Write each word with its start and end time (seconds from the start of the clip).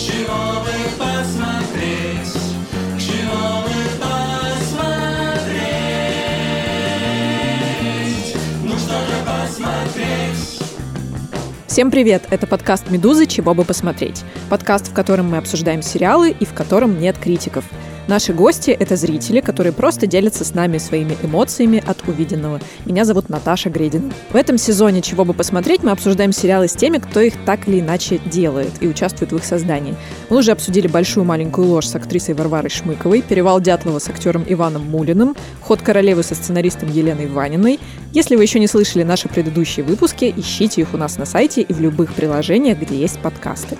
Чего 0.00 0.62
бы 0.62 0.72
посмотреть? 0.96 2.32
Чего 2.98 3.60
бы 3.60 3.76
посмотреть? 4.00 4.80
Ну 8.64 8.78
что 8.78 8.96
же 9.04 9.16
посмотреть? 9.26 10.62
Всем 11.66 11.90
привет! 11.90 12.22
Это 12.30 12.46
подкаст 12.46 12.88
«Медузы. 12.90 13.26
Чего 13.26 13.52
бы 13.52 13.64
посмотреть». 13.64 14.24
Подкаст, 14.48 14.88
в 14.88 14.94
котором 14.94 15.32
мы 15.32 15.36
обсуждаем 15.36 15.82
сериалы 15.82 16.30
и 16.30 16.46
в 16.46 16.54
котором 16.54 16.98
нет 16.98 17.18
критиков– 17.18 17.66
Наши 18.10 18.32
гости— 18.32 18.70
это 18.80 18.96
зрители, 18.96 19.38
которые 19.38 19.72
просто 19.72 20.08
делятся 20.08 20.44
с 20.44 20.52
нами 20.52 20.78
своими 20.78 21.16
эмоциями 21.22 21.80
от 21.86 22.02
увиденного. 22.08 22.60
Меня 22.84 23.04
зовут 23.04 23.28
Наташа 23.28 23.70
Гредина. 23.70 24.10
В 24.30 24.34
этом 24.34 24.58
сезоне 24.58 25.00
«Чего 25.00 25.24
бы 25.24 25.32
посмотреть» 25.32 25.84
мы 25.84 25.92
обсуждаем 25.92 26.32
сериалы 26.32 26.66
с 26.66 26.72
теми, 26.72 26.98
кто 26.98 27.20
их 27.20 27.34
так 27.46 27.68
или 27.68 27.78
иначе 27.78 28.18
делает 28.26 28.72
и 28.80 28.88
участвует 28.88 29.30
в 29.30 29.36
их 29.36 29.44
создании. 29.44 29.94
Мы 30.28 30.38
уже 30.38 30.50
обсудили 30.50 30.88
«Большую 30.88 31.22
маленькую 31.22 31.68
ложь» 31.68 31.86
с 31.86 31.94
актрисой 31.94 32.34
Варварой 32.34 32.68
Шмыковой, 32.68 33.22
«Перевал 33.22 33.60
Дятлова» 33.60 34.00
с 34.00 34.08
актером 34.08 34.44
Иваном 34.48 34.90
Мулиным, 34.90 35.36
«Ход 35.60 35.80
королевы» 35.80 36.24
со 36.24 36.34
сценаристом 36.34 36.90
Еленой 36.90 37.28
Ваниной. 37.28 37.78
Если 38.12 38.34
вы 38.34 38.42
еще 38.42 38.58
не 38.58 38.66
слышали 38.66 39.04
наши 39.04 39.28
предыдущие 39.28 39.86
выпуски, 39.86 40.34
ищите 40.36 40.80
их 40.80 40.94
у 40.94 40.96
нас 40.96 41.16
на 41.16 41.26
сайте 41.26 41.62
и 41.62 41.72
в 41.72 41.80
любых 41.80 42.12
приложениях, 42.14 42.80
где 42.80 42.96
есть 42.96 43.20
подкасты. 43.20 43.78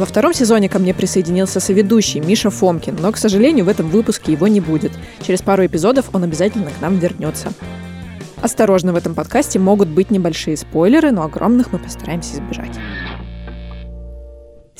Во 0.00 0.06
втором 0.06 0.32
сезоне 0.32 0.70
ко 0.70 0.78
мне 0.78 0.94
присоединился 0.94 1.60
соведущий 1.60 2.20
Миша 2.20 2.48
Фомкин, 2.48 2.96
но, 3.02 3.12
к 3.12 3.18
сожалению, 3.18 3.66
в 3.66 3.68
этом 3.68 3.90
выпуске 3.90 4.32
его 4.32 4.48
не 4.48 4.58
будет. 4.58 4.92
Через 5.20 5.42
пару 5.42 5.66
эпизодов 5.66 6.06
он 6.14 6.24
обязательно 6.24 6.70
к 6.70 6.80
нам 6.80 6.96
вернется. 6.96 7.52
Осторожно, 8.40 8.94
в 8.94 8.96
этом 8.96 9.14
подкасте 9.14 9.58
могут 9.58 9.88
быть 9.88 10.10
небольшие 10.10 10.56
спойлеры, 10.56 11.10
но 11.10 11.24
огромных 11.24 11.70
мы 11.74 11.78
постараемся 11.78 12.36
избежать. 12.36 12.78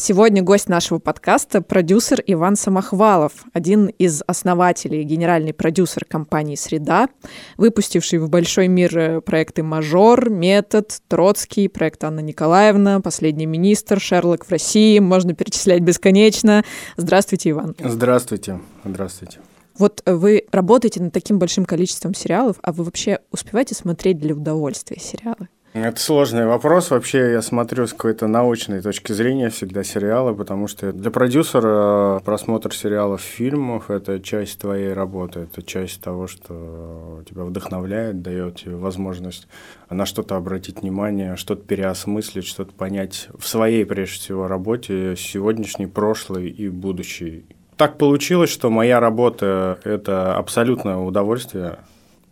Сегодня 0.03 0.43
гость 0.43 0.71
нашего 0.71 0.99
подкаста– 0.99 1.61
продюсер 1.63 2.23
Иван 2.27 2.57
Самохвалов, 2.57 3.45
один 3.53 3.89
из 3.89 4.23
основателей, 4.27 5.03
генеральный 5.03 5.53
продюсер 5.53 6.07
компании 6.07 6.55
«Среда», 6.55 7.11
выпустивший 7.59 8.19
в 8.19 8.31
большой 8.31 8.69
мир 8.69 9.21
проекты 9.21 9.63
«Мажор», 9.63 10.31
«Метод», 10.31 11.03
«Троцкий», 11.07 11.69
проект 11.69 12.03
Анна 12.03 12.21
Николаевна, 12.21 13.03
«Последний 13.03 13.45
министр», 13.45 14.01
«Шерлок 14.01 14.47
в 14.47 14.51
России», 14.51 14.99
можно 15.01 15.35
перечислять 15.35 15.83
бесконечно. 15.83 16.65
Здравствуйте, 16.97 17.51
Иван. 17.51 17.77
Здравствуйте. 17.79 18.59
Здравствуйте. 18.87 19.41
Вот 19.77 20.03
вы 20.07 20.47
работаете 20.51 21.03
над 21.03 21.13
таким 21.13 21.39
большим 21.39 21.67
количеством 21.67 22.15
сериалов, 22.15 22.57
а 22.63 22.73
вы 22.73 22.85
вообще 22.85 23.19
успеваете 23.33 23.75
смотреть 23.75 24.19
для 24.19 24.35
удовольствия 24.35 24.99
сериалы? 24.99 25.51
Это 25.73 26.01
сложный 26.01 26.47
вопрос. 26.47 26.91
Вообще 26.91 27.31
я 27.31 27.43
смотрю 27.43 27.87
с 27.87 27.93
какой-то 27.93 28.27
научной 28.27 28.83
точки 28.83 29.13
зрения 29.13 29.51
всегда 29.51 29.85
сериалы, 29.85 30.35
потому 30.35 30.67
что 30.67 30.93
для 30.93 31.13
продюсера 31.13 32.21
просмотр 32.25 32.75
сериалов, 32.75 33.21
фильмов– 33.21 33.85
это 33.89 34.19
часть 34.19 34.59
твоей 34.59 34.93
работы, 34.93 35.41
это 35.41 35.63
часть 35.63 36.03
того, 36.03 36.27
что 36.27 37.23
тебя 37.29 37.45
вдохновляет, 37.45 38.21
дает 38.21 38.57
тебе 38.57 38.75
возможность 38.75 39.47
на 39.89 40.07
что-то 40.07 40.35
обратить 40.35 40.81
внимание, 40.81 41.37
что-то 41.37 41.63
переосмыслить, 41.63 42.47
что-то 42.47 42.73
понять 42.73 43.29
в 43.39 43.47
своей, 43.47 43.85
прежде 43.87 44.15
всего, 44.15 44.49
работе, 44.49 45.15
сегодняшней, 45.17 45.87
прошлой 45.87 46.49
и 46.49 46.69
будущей. 46.69 47.45
Так 47.77 47.97
получилось, 47.97 48.51
что 48.51 48.71
моя 48.71 48.99
работа– 48.99 49.79
это 49.85 50.35
абсолютное 50.35 50.97
удовольствие, 50.97 51.79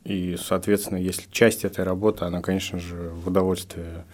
и, 0.08 0.36
соответственно, 0.36 0.96
если 0.98 1.30
часть 1.30 1.64
этой 1.64 1.84
работы, 1.84 2.24
она, 2.24 2.40
конечно 2.40 2.78
же, 2.78 3.10
в 3.10 3.28
удовольствие 3.28 4.06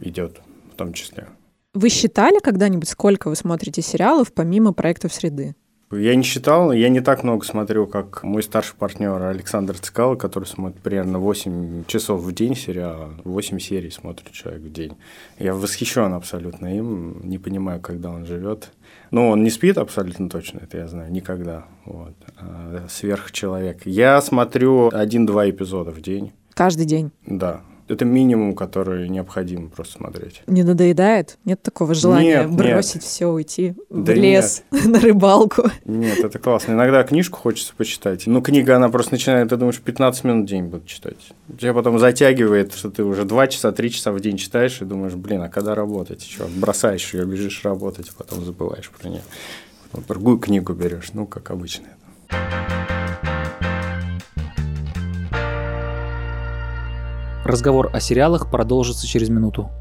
идет 0.00 0.40
в 0.72 0.76
том 0.76 0.92
числе. 0.92 1.26
Вы 1.74 1.88
считали 1.88 2.38
когда-нибудь, 2.38 2.88
сколько 2.88 3.28
вы 3.28 3.36
смотрите 3.36 3.82
сериалов 3.82 4.32
помимо 4.32 4.72
проектов 4.72 5.12
«Среды»? 5.12 5.56
Я 5.92 6.14
не 6.14 6.22
считал, 6.22 6.70
я 6.70 6.88
не 6.88 7.00
так 7.00 7.24
много 7.24 7.44
смотрю, 7.44 7.88
как 7.88 8.22
мой 8.22 8.44
старший 8.44 8.76
партнер 8.76 9.20
Александр 9.22 9.76
Цикало, 9.76 10.14
который 10.14 10.44
смотрит 10.44 10.80
примерно 10.80 11.18
8 11.18 11.84
часов 11.86 12.20
в 12.20 12.32
день 12.32 12.54
сериала, 12.54 13.10
8 13.24 13.58
серий 13.58 13.90
смотрит 13.90 14.30
человек 14.30 14.62
в 14.62 14.72
день. 14.72 14.96
Я 15.40 15.52
восхищен 15.52 16.14
абсолютно 16.14 16.76
им, 16.76 17.20
не 17.24 17.38
понимаю, 17.38 17.80
когда 17.80 18.10
он 18.10 18.24
живет. 18.24 18.70
Ну, 19.10 19.30
он 19.30 19.42
не 19.42 19.50
спит 19.50 19.78
абсолютно 19.78 20.30
точно, 20.30 20.60
это 20.60 20.78
я 20.78 20.86
знаю, 20.86 21.10
никогда. 21.10 21.64
Вот. 21.84 22.14
А, 22.36 22.86
сверхчеловек. 22.88 23.84
Я 23.84 24.20
смотрю 24.20 24.90
один-два 24.92 25.50
эпизода 25.50 25.90
в 25.90 26.00
день. 26.00 26.32
Каждый 26.54 26.86
день? 26.86 27.10
Да 27.26 27.62
это 27.90 28.04
минимум, 28.04 28.54
который 28.54 29.08
необходимо 29.08 29.68
просто 29.68 29.94
смотреть. 29.94 30.42
Не 30.46 30.62
надоедает? 30.62 31.38
Нет 31.44 31.62
такого 31.62 31.94
желания 31.94 32.42
нет, 32.42 32.50
бросить 32.50 32.96
нет. 32.96 33.04
все, 33.04 33.26
уйти 33.26 33.74
да 33.90 34.12
в 34.12 34.16
лес, 34.16 34.62
нет. 34.70 34.84
на 34.86 35.00
рыбалку? 35.00 35.70
Нет, 35.84 36.18
это 36.18 36.38
классно. 36.38 36.72
Иногда 36.72 37.02
книжку 37.02 37.38
хочется 37.38 37.74
почитать. 37.76 38.26
Но 38.26 38.40
книга, 38.40 38.76
она 38.76 38.88
просто 38.88 39.14
начинает, 39.14 39.48
ты 39.48 39.56
думаешь, 39.56 39.80
15 39.80 40.24
минут 40.24 40.46
в 40.46 40.48
день 40.48 40.64
буду 40.64 40.86
читать. 40.86 41.16
Тебя 41.58 41.74
потом 41.74 41.98
затягивает, 41.98 42.74
что 42.74 42.90
ты 42.90 43.02
уже 43.02 43.24
2 43.24 43.46
часа, 43.48 43.72
3 43.72 43.90
часа 43.90 44.12
в 44.12 44.20
день 44.20 44.36
читаешь 44.36 44.80
и 44.80 44.84
думаешь, 44.84 45.14
блин, 45.14 45.42
а 45.42 45.48
когда 45.48 45.74
работать? 45.74 46.22
Что, 46.22 46.46
бросаешь 46.54 47.12
ее, 47.12 47.24
бежишь 47.24 47.64
работать, 47.64 48.08
а 48.08 48.12
потом 48.22 48.44
забываешь 48.44 48.90
про 48.90 49.08
нее. 49.08 49.22
Потом 49.90 50.04
другую 50.06 50.38
книгу 50.38 50.72
берешь, 50.72 51.10
ну, 51.12 51.26
как 51.26 51.50
обычно. 51.50 51.86
Разговор 57.50 57.90
о 57.92 57.98
сериалах 57.98 58.48
продолжится 58.48 59.08
через 59.08 59.28
минуту. 59.28 59.72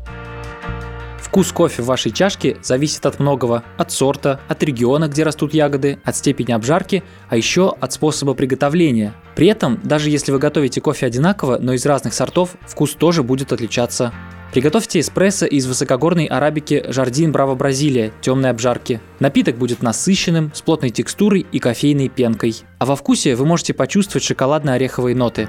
Вкус 1.20 1.52
кофе 1.52 1.84
в 1.84 1.86
вашей 1.86 2.12
чашке 2.12 2.58
зависит 2.64 3.06
от 3.06 3.20
многого. 3.20 3.64
От 3.78 3.92
сорта, 3.92 4.40
от 4.48 4.64
региона, 4.64 5.08
где 5.08 5.22
растут 5.22 5.54
ягоды, 5.54 6.00
от 6.04 6.16
степени 6.16 6.52
обжарки, 6.52 7.04
а 7.30 7.38
еще 7.38 7.76
от 7.80 7.94
способа 7.94 8.34
приготовления. 8.34 9.14
При 9.36 9.46
этом, 9.46 9.80
даже 9.84 10.10
если 10.10 10.32
вы 10.32 10.40
готовите 10.40 10.82
кофе 10.82 11.06
одинаково, 11.06 11.60
но 11.62 11.74
из 11.74 11.86
разных 11.86 12.16
сортов, 12.16 12.56
вкус 12.66 12.96
тоже 12.96 13.22
будет 13.22 13.54
отличаться. 13.54 14.14
Приготовьте 14.52 15.00
эспрессо 15.00 15.46
из 15.46 15.68
высокогорной 15.68 16.26
арабики 16.26 16.84
Жардин 16.88 17.32
Браво 17.32 17.54
Бразилия 17.54 18.12
темной 18.20 18.50
обжарки. 18.50 19.00
Напиток 19.20 19.60
будет 19.60 19.84
насыщенным, 19.84 20.52
с 20.56 20.64
плотной 20.64 20.90
текстурой 20.90 21.46
и 21.52 21.60
кофейной 21.60 22.10
пенкой. 22.10 22.56
А 22.80 22.88
во 22.88 22.96
вкусе 22.96 23.36
вы 23.36 23.46
можете 23.46 23.76
почувствовать 23.76 24.24
шоколадно-ореховые 24.24 25.16
ноты. 25.16 25.48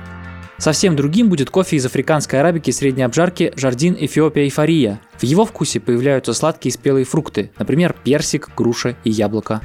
Совсем 0.60 0.94
другим 0.94 1.30
будет 1.30 1.48
кофе 1.48 1.76
из 1.76 1.86
африканской 1.86 2.38
арабики 2.38 2.70
средней 2.70 3.04
обжарки 3.04 3.50
Жардин 3.56 3.96
Эфиопия 3.98 4.44
Эйфория. 4.44 5.00
В 5.16 5.22
его 5.22 5.46
вкусе 5.46 5.80
появляются 5.80 6.34
сладкие 6.34 6.70
спелые 6.70 7.06
фрукты, 7.06 7.50
например, 7.58 7.96
персик, 8.04 8.50
груша 8.54 8.94
и 9.02 9.10
яблоко. 9.10 9.62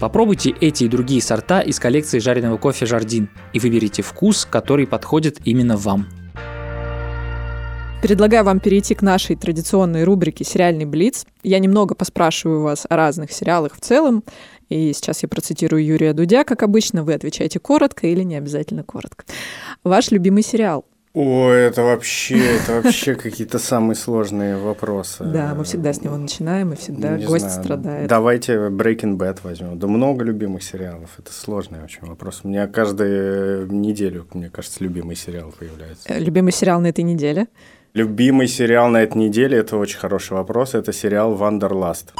Попробуйте 0.00 0.50
эти 0.60 0.82
и 0.82 0.88
другие 0.88 1.22
сорта 1.22 1.60
из 1.60 1.78
коллекции 1.78 2.18
жареного 2.18 2.56
кофе 2.56 2.86
Жардин 2.86 3.30
и 3.52 3.60
выберите 3.60 4.02
вкус, 4.02 4.44
который 4.44 4.88
подходит 4.88 5.38
именно 5.44 5.76
вам. 5.76 6.08
Предлагаю 8.02 8.42
вам 8.42 8.58
перейти 8.58 8.96
к 8.96 9.02
нашей 9.02 9.36
традиционной 9.36 10.02
рубрике 10.02 10.44
«Сериальный 10.44 10.86
блиц». 10.86 11.24
Я 11.44 11.60
немного 11.60 11.94
поспрашиваю 11.94 12.62
вас 12.62 12.84
о 12.88 12.96
разных 12.96 13.30
сериалах 13.30 13.76
в 13.76 13.80
целом. 13.80 14.24
И 14.68 14.92
сейчас 14.92 15.22
я 15.22 15.28
процитирую 15.28 15.84
Юрия 15.84 16.12
Дудя, 16.12 16.42
как 16.42 16.64
обычно. 16.64 17.04
Вы 17.04 17.14
отвечаете 17.14 17.60
коротко 17.60 18.08
или 18.08 18.24
не 18.24 18.34
обязательно 18.34 18.82
коротко. 18.82 19.24
Ваш 19.84 20.12
любимый 20.12 20.42
сериал? 20.42 20.84
О, 21.14 21.50
это 21.50 21.82
вообще, 21.82 22.38
это 22.38 22.80
вообще 22.80 23.14
какие-то 23.16 23.58
самые 23.58 23.96
сложные 23.96 24.56
вопросы. 24.56 25.24
Да, 25.24 25.54
мы 25.54 25.64
всегда 25.64 25.92
с 25.92 26.00
него 26.00 26.16
начинаем, 26.16 26.72
и 26.72 26.76
всегда 26.76 27.18
не 27.18 27.26
гость 27.26 27.46
знаю. 27.46 27.62
страдает. 27.64 28.08
Давайте 28.08 28.54
Breaking 28.54 29.18
Bad 29.18 29.40
возьмем. 29.42 29.78
Да 29.78 29.88
много 29.88 30.24
любимых 30.24 30.62
сериалов. 30.62 31.10
Это 31.18 31.32
сложный 31.32 31.82
очень 31.82 32.06
вопрос. 32.06 32.40
У 32.44 32.48
меня 32.48 32.66
каждую 32.66 33.70
неделю, 33.70 34.26
мне 34.32 34.48
кажется, 34.48 34.82
любимый 34.82 35.16
сериал 35.16 35.52
появляется. 35.58 36.08
Э, 36.08 36.18
любимый 36.18 36.52
сериал 36.52 36.80
на 36.80 36.86
этой 36.86 37.02
неделе? 37.02 37.48
Любимый 37.92 38.48
сериал 38.48 38.88
на 38.88 39.02
этой 39.02 39.18
неделе– 39.18 39.58
это 39.58 39.76
очень 39.76 39.98
хороший 39.98 40.32
вопрос. 40.32 40.74
Это 40.74 40.94
сериал 40.94 41.34
«Wanderlust». 41.34 42.14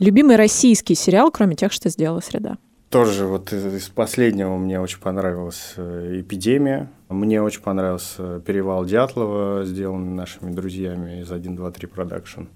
Любимый 0.00 0.34
российский 0.34 0.96
сериал, 0.96 1.30
кроме 1.30 1.54
тех, 1.54 1.70
что 1.70 1.88
сделала 1.88 2.20
«Среда»? 2.20 2.56
Тоже 2.92 3.26
вот 3.26 3.54
из 3.54 3.88
последнего 3.88 4.58
мне 4.58 4.78
очень 4.78 5.00
понравилась 5.00 5.72
э, 5.78 6.20
«Эпидемия». 6.20 6.90
Мне 7.08 7.40
очень 7.40 7.62
понравился 7.62 8.40
«Перевал 8.40 8.84
Дятлова», 8.84 9.64
сделанный 9.64 10.12
нашими 10.12 10.50
друзьями 10.50 11.22
из 11.22 11.32
1, 11.32 11.56
2, 11.56 11.70
3 11.70 11.88
Production. 11.88 12.48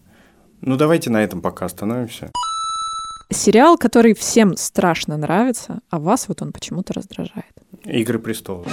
Ну, 0.60 0.76
давайте 0.76 1.08
на 1.08 1.24
этом 1.24 1.40
пока 1.40 1.64
остановимся. 1.64 2.30
Сериал, 3.30 3.78
который 3.78 4.14
всем 4.14 4.58
страшно 4.58 5.16
нравится, 5.16 5.80
а 5.88 5.98
вас 5.98 6.28
вот 6.28 6.42
он 6.42 6.52
почему-то 6.52 6.92
раздражает. 6.92 7.54
«Игры 7.84 8.18
престолов». 8.18 8.66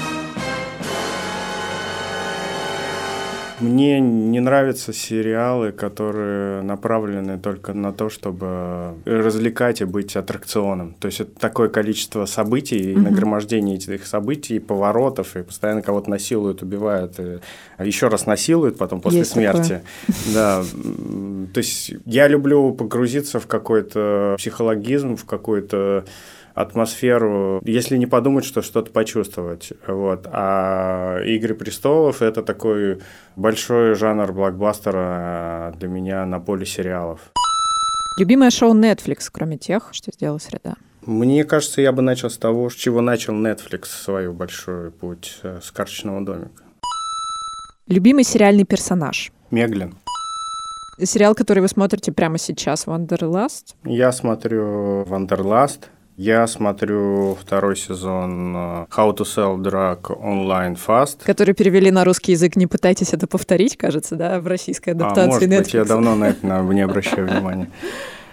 Мне 3.60 4.00
не 4.00 4.40
нравятся 4.40 4.94
сериалы, 4.94 5.72
которые 5.72 6.62
направлены 6.62 7.38
только 7.38 7.74
на 7.74 7.94
то, 7.94 8.10
чтобы 8.10 8.96
развлекать 9.06 9.82
и 9.82 9.86
быть 9.86 10.16
аттракционом. 10.16 10.96
То 11.00 11.08
есть 11.08 11.22
это 11.22 11.40
такое 11.40 11.70
количество 11.70 12.26
событий, 12.26 12.94
mm-hmm. 12.94 13.02
нагромождение 13.02 13.78
этих 13.78 14.06
событий, 14.06 14.60
поворотов, 14.60 15.36
и 15.36 15.44
постоянно 15.44 15.82
кого-то 15.82 16.10
насилуют, 16.10 16.62
убивают, 16.62 17.20
и 17.20 17.40
еще 17.80 18.08
раз 18.08 18.26
насилуют 18.26 18.78
потом 18.78 19.02
после 19.02 19.20
Есть 19.20 19.32
смерти. 19.32 19.82
Такое. 20.06 20.34
Да. 20.34 20.64
То 21.54 21.58
есть 21.60 21.94
я 22.06 22.28
люблю 22.28 22.74
погрузиться 22.74 23.40
в 23.40 23.48
какой-то 23.48 24.36
психологизм, 24.38 25.16
в 25.16 25.26
какой-то 25.26 26.06
атмосферу, 26.54 27.62
если 27.66 27.98
не 27.98 28.06
подумать, 28.06 28.46
что 28.46 28.62
что-то 28.62 28.92
почувствовать. 28.92 29.74
Вот. 29.88 30.28
А 30.32 31.20
«Игры 31.24 31.56
престолов»— 31.56 32.22
это 32.22 32.44
такой 32.44 33.00
большой 33.36 33.96
жанр 33.96 34.32
блокбастера 34.32 35.74
для 35.78 35.88
меня 35.88 36.26
на 36.26 36.40
поле 36.40 36.66
сериалов. 36.66 37.20
Любимое 38.20 38.52
шоу 38.52 38.76
Netflix, 38.76 39.30
кроме 39.32 39.58
тех, 39.58 39.90
что 39.92 40.12
сделала 40.12 40.38
«Среда»? 40.38 40.76
Мне 41.06 41.44
кажется, 41.44 41.82
я 41.82 41.92
бы 41.92 42.02
начал 42.02 42.30
с 42.30 42.38
того, 42.38 42.70
с 42.70 42.76
чего 42.76 43.02
начал 43.02 43.34
Netflix 43.34 43.88
свой 43.88 44.32
большой 44.32 44.92
путь, 44.92 45.40
э, 45.44 45.60
с 45.62 45.72
карточного 45.72 46.24
домика. 46.24 46.64
Любимый 47.88 48.24
сериальный 48.24 48.64
персонаж? 48.64 49.32
Меглин. 49.52 49.96
Сериал, 51.04 51.36
который 51.36 51.60
вы 51.60 51.68
смотрите 51.68 52.12
прямо 52.12 52.38
сейчас, 52.38 52.88
«Wanderlust»? 52.88 53.76
Я 53.84 54.12
смотрю 54.12 55.04
«Wanderlust». 55.06 55.90
Я 56.16 56.46
смотрю 56.46 57.36
второй 57.42 57.76
сезон 57.76 58.56
э, 58.56 58.86
How 58.96 59.16
to 59.16 59.24
Sell 59.24 59.58
Drugs 59.58 60.00
Online 60.02 60.78
Fast. 60.78 61.26
Который 61.26 61.56
перевели 61.56 61.90
на 61.90 62.04
русский 62.04 62.34
язык. 62.34 62.56
Не 62.56 62.68
пытайтесь 62.68 63.14
это 63.14 63.26
повторить, 63.26 63.78
кажется, 63.78 64.16
да, 64.16 64.40
в 64.40 64.46
российской 64.46 64.90
а, 64.90 64.94
адаптации 64.94 65.24
а, 65.24 65.28
может 65.28 65.50
Netflix. 65.50 65.64
Быть, 65.64 65.74
я 65.74 65.86
давно 65.86 66.16
на 66.16 66.26
это 66.26 66.46
не 66.46 66.82
обращаю 66.82 67.28
внимания. 67.32 67.72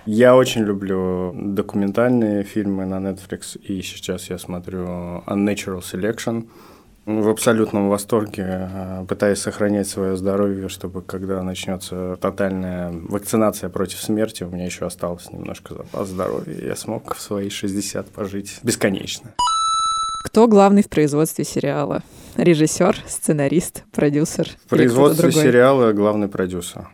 Я 0.05 0.37
очень 0.37 0.62
люблю 0.62 1.32
документальные 1.35 2.44
фильмы 2.44 2.85
на 2.85 2.97
Netflix, 2.97 3.59
и 3.59 3.81
сейчас 3.81 4.29
я 4.29 4.38
смотрю 4.38 5.23
Unnatural 5.27 5.81
Selection– 5.81 6.49
в 7.06 7.29
абсолютном 7.29 7.88
восторге, 7.88 8.44
э, 8.47 9.05
пытаясь 9.08 9.38
сохранять 9.38 9.88
свое 9.88 10.17
здоровье, 10.17 10.69
чтобы 10.69 11.02
когда 11.02 11.43
начнется 11.43 12.17
тотальная 12.20 12.93
вакцинация 12.93 13.70
против 13.70 14.00
смерти, 14.00 14.44
у 14.44 14.50
меня 14.50 14.67
еще 14.67 14.87
осталось 14.87 15.31
немножко 15.32 15.75
запас 15.75 16.08
здоровья, 16.08 16.55
и 16.55 16.67
я 16.67 16.76
смог 16.76 17.14
в 17.14 17.20
свои 17.20 17.49
60 17.49 18.11
пожить 18.11 18.61
бесконечно. 18.62 19.35
Кто 20.25 20.47
главный 20.47 20.82
в 20.82 20.88
производстве 20.88 21.44
сериала? 21.44 22.02
Режиссер, 22.37 22.97
сценарист, 23.08 23.85
продюсер? 23.91 24.49
В 24.67 24.69
производстве 24.69 25.32
сериала 25.32 25.93
главный 25.93 26.29
продюсер. 26.29 26.88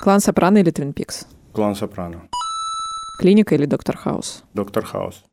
Клан 0.00 0.20
Сопрано 0.20 0.58
или 0.58 0.70
Твин 0.70 0.92
Пикс? 0.92 1.26
Клан 1.52 1.74
Сопрано. 1.74 2.22
Клиника 3.18 3.56
или 3.56 3.66
Доктор 3.66 3.96
Хаус? 3.96 4.44
Доктор 4.54 4.84
Хаус. 4.84 5.24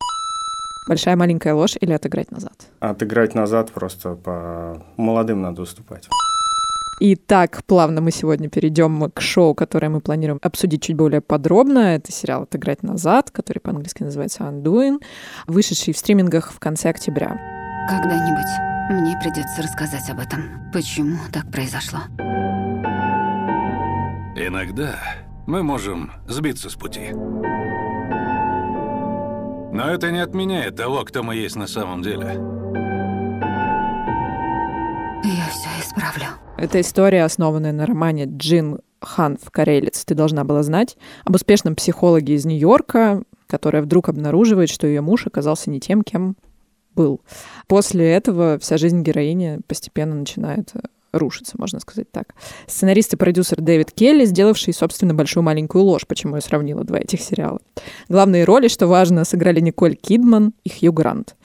Большая 0.88 1.16
маленькая 1.16 1.54
ложь 1.54 1.76
или 1.80 1.94
отыграть 1.94 2.32
назад? 2.32 2.54
Отыграть 2.80 3.34
назад 3.34 3.72
просто 3.72 4.16
по 4.16 4.84
молодым 4.98 5.42
надо 5.42 5.64
уступать. 5.64 6.08
И 7.00 7.16
так 7.16 7.64
плавно 7.66 8.00
мы 8.02 8.12
сегодня 8.12 8.50
перейдем 8.50 9.12
к 9.12 9.20
шоу, 9.20 9.54
которое 9.54 9.90
мы 9.90 10.00
планируем 10.00 10.40
обсудить 10.42 10.84
чуть 10.84 10.96
более 10.96 11.22
подробно. 11.22 11.96
Это 11.96 12.12
сериал 12.12 12.44
«Отыграть 12.44 12.84
назад», 12.84 13.32
который 13.32 13.60
по-английски 13.60 14.04
называется 14.04 14.44
«Undoing», 14.44 15.02
вышедший 15.48 15.94
в 15.94 15.98
стримингах 15.98 16.54
в 16.54 16.60
конце 16.60 16.90
октября. 16.90 17.38
Когда-нибудь 17.90 18.92
мне 18.92 19.20
придется 19.22 19.62
рассказать 19.62 20.10
об 20.10 20.20
этом. 20.20 20.72
Почему 20.72 21.18
так 21.34 21.52
произошло? 21.52 22.00
Иногда 24.38 24.96
мы 25.48 25.64
можем 25.64 26.12
сбиться 26.28 26.70
с 26.70 26.76
пути. 26.76 27.12
Но 29.76 29.90
это 29.90 30.10
не 30.10 30.20
отменяет 30.20 30.78
того, 30.78 31.04
кто 31.04 31.22
мы 31.22 31.36
есть 31.36 31.58
на 31.58 31.68
самом 31.68 32.02
деле. 32.02 32.40
Я 35.22 35.50
все 35.50 35.68
исправлю. 35.82 36.28
Это 36.58 36.80
история, 36.80 37.26
основанная 37.26 37.74
на 37.74 37.86
романе 37.86 38.24
Джин 38.26 38.80
Хан 39.02 39.38
в 39.38 39.52
«Карелец» 39.52 40.06
ты 40.06 40.16
должна 40.16 40.46
была 40.46 40.64
знать, 40.64 40.96
об 41.26 41.36
успешном 41.36 41.76
психологе 41.76 42.36
из 42.36 42.46
Нью-Йорка, 42.46 43.24
которая 43.48 43.82
вдруг 43.82 44.08
обнаруживает, 44.08 44.70
что 44.70 44.88
ее 44.88 45.02
муж 45.02 45.28
оказался 45.28 45.70
не 45.70 45.82
тем, 45.82 46.04
кем 46.04 46.38
был. 46.96 47.20
После 47.68 48.10
этого 48.10 48.58
вся 48.60 48.78
жизнь 48.78 49.02
героини 49.02 49.60
постепенно 49.68 50.16
начинает 50.16 50.72
рушится, 51.18 51.56
можно 51.58 51.80
сказать 51.80 52.12
так. 52.12 52.36
Сценарист 52.68 53.14
и 53.14 53.18
продюсер 53.18 53.62
Дэвид 53.62 53.92
Келли, 53.92 54.26
сделавший, 54.26 54.74
собственно, 54.74 55.14
«Большую 55.14 55.44
маленькую 55.44 55.84
ложь», 55.84 56.06
почему 56.08 56.36
я 56.36 56.42
сравнила 56.42 56.84
два 56.84 57.00
этих 57.00 57.22
сериала. 57.22 57.60
Главные 58.10 58.44
роли, 58.44 58.68
что 58.68 58.88
важно, 58.88 59.26
сыграли 59.26 59.60
Николь 59.60 59.96
Кидман 59.96 60.54
и 60.64 60.70
Хью 60.70 60.94
Грант. 60.94 61.36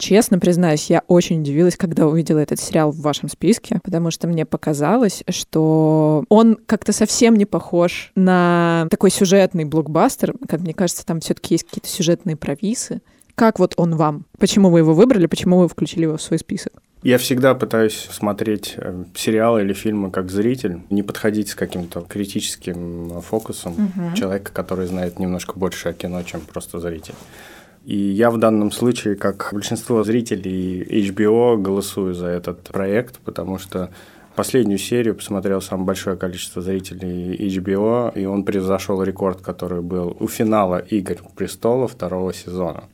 Честно 0.00 0.38
признаюсь, 0.38 0.88
я 0.88 1.02
очень 1.08 1.42
удивилась, 1.42 1.76
когда 1.76 2.06
увидела 2.06 2.38
этот 2.38 2.58
сериал 2.58 2.90
в 2.90 3.00
вашем 3.02 3.28
списке, 3.28 3.80
потому 3.84 4.10
что 4.10 4.28
мне 4.28 4.46
показалось, 4.46 5.22
что 5.28 6.24
он 6.30 6.56
как-то 6.64 6.94
совсем 6.94 7.36
не 7.36 7.44
похож 7.44 8.10
на 8.14 8.88
такой 8.90 9.10
сюжетный 9.10 9.66
блокбастер. 9.66 10.32
Как 10.48 10.60
мне 10.60 10.72
кажется, 10.72 11.04
там 11.04 11.20
все-таки 11.20 11.52
есть 11.52 11.64
какие-то 11.64 11.88
сюжетные 11.88 12.36
провисы. 12.36 13.02
Как 13.34 13.58
вот 13.58 13.74
он 13.76 13.96
вам? 13.96 14.24
Почему 14.38 14.70
вы 14.70 14.78
его 14.78 14.94
выбрали? 14.94 15.26
Почему 15.26 15.58
вы 15.58 15.68
включили 15.68 16.04
его 16.04 16.16
в 16.16 16.22
свой 16.22 16.38
список? 16.38 16.82
Я 17.02 17.16
всегда 17.16 17.54
пытаюсь 17.54 18.08
смотреть 18.10 18.74
э, 18.76 19.04
сериалы 19.14 19.62
или 19.62 19.72
фильмы 19.72 20.10
как 20.10 20.30
зритель, 20.30 20.80
не 20.90 21.02
подходить 21.02 21.48
с 21.48 21.54
каким-то 21.54 22.02
критическим 22.02 23.22
фокусом 23.22 23.72
угу. 23.72 24.16
человека, 24.16 24.52
который 24.52 24.86
знает 24.86 25.18
немножко 25.18 25.58
больше 25.58 25.88
о 25.88 25.92
кино, 25.94 26.22
чем 26.22 26.42
просто 26.42 26.78
зритель. 26.78 27.14
И 27.86 27.96
я 27.96 28.30
в 28.30 28.38
данном 28.38 28.70
случае, 28.70 29.16
как 29.16 29.48
большинство 29.52 30.04
зрителей 30.04 30.82
HBO, 30.82 31.56
голосую 31.56 32.12
за 32.12 32.26
этот 32.26 32.64
проект, 32.64 33.18
потому 33.20 33.58
что 33.58 33.90
последнюю 34.36 34.78
серию 34.78 35.14
посмотрел 35.14 35.62
самое 35.62 35.86
большое 35.86 36.16
количество 36.16 36.60
зрителей 36.60 37.34
HBO, 37.34 38.12
и 38.14 38.26
он 38.26 38.44
превзошел 38.44 39.02
рекорд, 39.02 39.40
который 39.40 39.80
был 39.80 40.14
у 40.20 40.28
финала 40.28 40.78
«Игорь 40.78 41.20
престолов» 41.34 41.92
второго 41.92 42.34
сезона. 42.34 42.84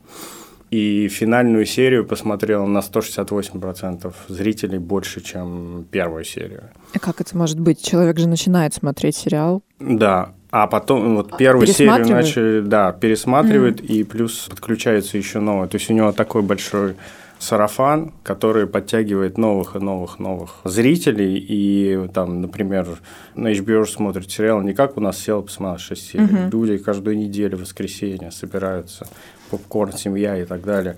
И 0.69 1.07
финальную 1.07 1.65
серию 1.65 2.05
посмотрел 2.05 2.65
на 2.65 2.79
168% 2.79 4.13
зрителей 4.27 4.79
больше, 4.79 5.21
чем 5.21 5.85
первую 5.89 6.25
серию. 6.25 6.63
А 6.93 6.99
как 6.99 7.21
это 7.21 7.37
может 7.37 7.59
быть? 7.59 7.81
Человек 7.81 8.19
же 8.19 8.27
начинает 8.27 8.73
смотреть 8.73 9.15
сериал. 9.15 9.63
Да, 9.79 10.33
а 10.51 10.67
потом 10.67 11.15
вот 11.15 11.37
первую 11.37 11.67
серию 11.67 12.07
начали, 12.07 12.61
да, 12.61 12.91
пересматривает, 12.91 13.79
mm. 13.79 13.85
и 13.85 14.03
плюс 14.03 14.47
подключается 14.49 15.17
еще 15.17 15.39
новое. 15.39 15.67
То 15.67 15.77
есть 15.77 15.89
у 15.89 15.93
него 15.93 16.11
такой 16.11 16.41
большой 16.41 16.95
сарафан, 17.39 18.13
который 18.23 18.65
подтягивает 18.67 19.37
новых 19.37 19.75
и 19.75 19.79
новых 19.79 20.19
новых 20.19 20.61
зрителей. 20.63 21.37
И 21.37 22.07
там, 22.13 22.41
например, 22.41 22.87
на 23.35 23.51
HBO 23.51 23.85
смотрят 23.85 24.31
сериал 24.31 24.61
не 24.61 24.73
как 24.73 24.97
у 24.97 25.01
нас 25.01 25.19
сел, 25.19 25.43
посмотрел 25.43 25.79
6 25.79 26.11
серий. 26.11 26.25
Угу. 26.25 26.49
Люди 26.51 26.77
каждую 26.77 27.17
неделю, 27.17 27.57
в 27.57 27.61
воскресенье 27.61 28.31
собираются, 28.31 29.07
попкорн, 29.49 29.93
семья 29.93 30.37
и 30.37 30.45
так 30.45 30.63
далее. 30.63 30.97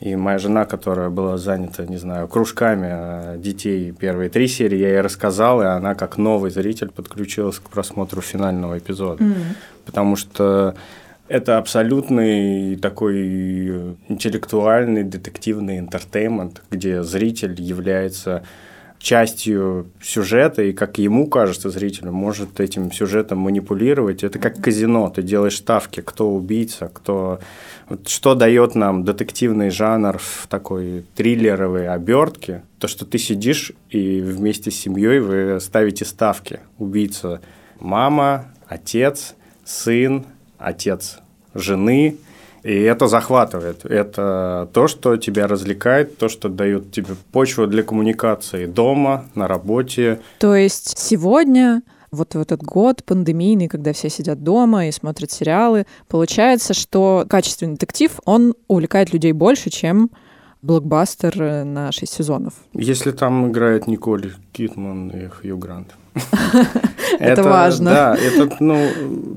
И 0.00 0.14
моя 0.14 0.38
жена, 0.38 0.64
которая 0.64 1.10
была 1.10 1.38
занята, 1.38 1.84
не 1.84 1.96
знаю, 1.96 2.28
кружками 2.28 2.88
э, 2.90 3.38
детей 3.38 3.90
первые 3.90 4.30
три 4.30 4.46
серии, 4.46 4.78
я 4.78 4.88
ей 4.90 5.00
рассказал, 5.00 5.60
и 5.60 5.64
она 5.64 5.96
как 5.96 6.18
новый 6.18 6.52
зритель 6.52 6.90
подключилась 6.90 7.58
к 7.58 7.68
просмотру 7.68 8.20
финального 8.20 8.78
эпизода. 8.78 9.24
Mm. 9.24 9.34
Потому 9.86 10.14
что 10.14 10.76
это 11.26 11.58
абсолютный 11.58 12.76
такой 12.76 13.96
интеллектуальный 14.08 15.02
детективный 15.02 15.78
интертеймент, 15.78 16.62
где 16.70 17.02
зритель 17.02 17.60
является 17.60 18.44
частью 18.98 19.86
сюжета, 20.02 20.62
и 20.62 20.72
как 20.72 20.98
ему 20.98 21.28
кажется, 21.28 21.70
зрителю 21.70 22.12
может 22.12 22.60
этим 22.60 22.90
сюжетом 22.92 23.38
манипулировать. 23.38 24.24
Это 24.24 24.38
как 24.38 24.60
казино, 24.60 25.10
ты 25.14 25.22
делаешь 25.22 25.56
ставки, 25.56 26.00
кто 26.00 26.30
убийца, 26.30 26.90
кто... 26.92 27.38
Вот 27.88 28.08
что 28.08 28.34
дает 28.34 28.74
нам 28.74 29.04
детективный 29.04 29.70
жанр 29.70 30.18
в 30.18 30.46
такой 30.48 31.04
триллеровой 31.14 31.88
обертке, 31.88 32.62
то, 32.78 32.86
что 32.88 33.06
ты 33.06 33.18
сидишь 33.18 33.72
и 33.88 34.20
вместе 34.20 34.70
с 34.70 34.76
семьей 34.76 35.20
вы 35.20 35.58
ставите 35.60 36.04
ставки. 36.04 36.60
Убийца 36.76 37.40
мама, 37.80 38.52
отец, 38.66 39.34
сын, 39.64 40.26
отец 40.58 41.20
жены, 41.54 42.16
и 42.62 42.72
это 42.72 43.06
захватывает. 43.06 43.84
Это 43.84 44.68
то, 44.72 44.88
что 44.88 45.16
тебя 45.16 45.46
развлекает, 45.46 46.18
то, 46.18 46.28
что 46.28 46.48
дает 46.48 46.90
тебе 46.92 47.14
почву 47.32 47.66
для 47.66 47.82
коммуникации 47.82 48.66
дома, 48.66 49.24
на 49.34 49.48
работе. 49.48 50.20
То 50.38 50.54
есть 50.54 50.98
сегодня 50.98 51.82
вот 52.10 52.34
в 52.34 52.40
этот 52.40 52.62
год 52.62 53.04
пандемийный, 53.04 53.68
когда 53.68 53.92
все 53.92 54.08
сидят 54.08 54.42
дома 54.42 54.86
и 54.86 54.92
смотрят 54.92 55.30
сериалы, 55.30 55.86
получается, 56.08 56.74
что 56.74 57.26
качественный 57.28 57.74
детектив, 57.74 58.18
он 58.24 58.54
увлекает 58.66 59.12
людей 59.12 59.32
больше, 59.32 59.70
чем 59.70 60.10
блокбастер 60.62 61.64
на 61.64 61.92
6 61.92 62.12
сезонов. 62.12 62.54
Если 62.72 63.12
там 63.12 63.50
играет 63.50 63.86
Николь 63.86 64.32
Китман 64.52 65.10
и 65.10 65.28
Хью 65.28 65.56
Грант. 65.58 65.94
Это 67.18 67.42
важно. 67.42 67.90
Да, 67.90 68.16
это, 68.16 68.56
ну... 68.60 68.88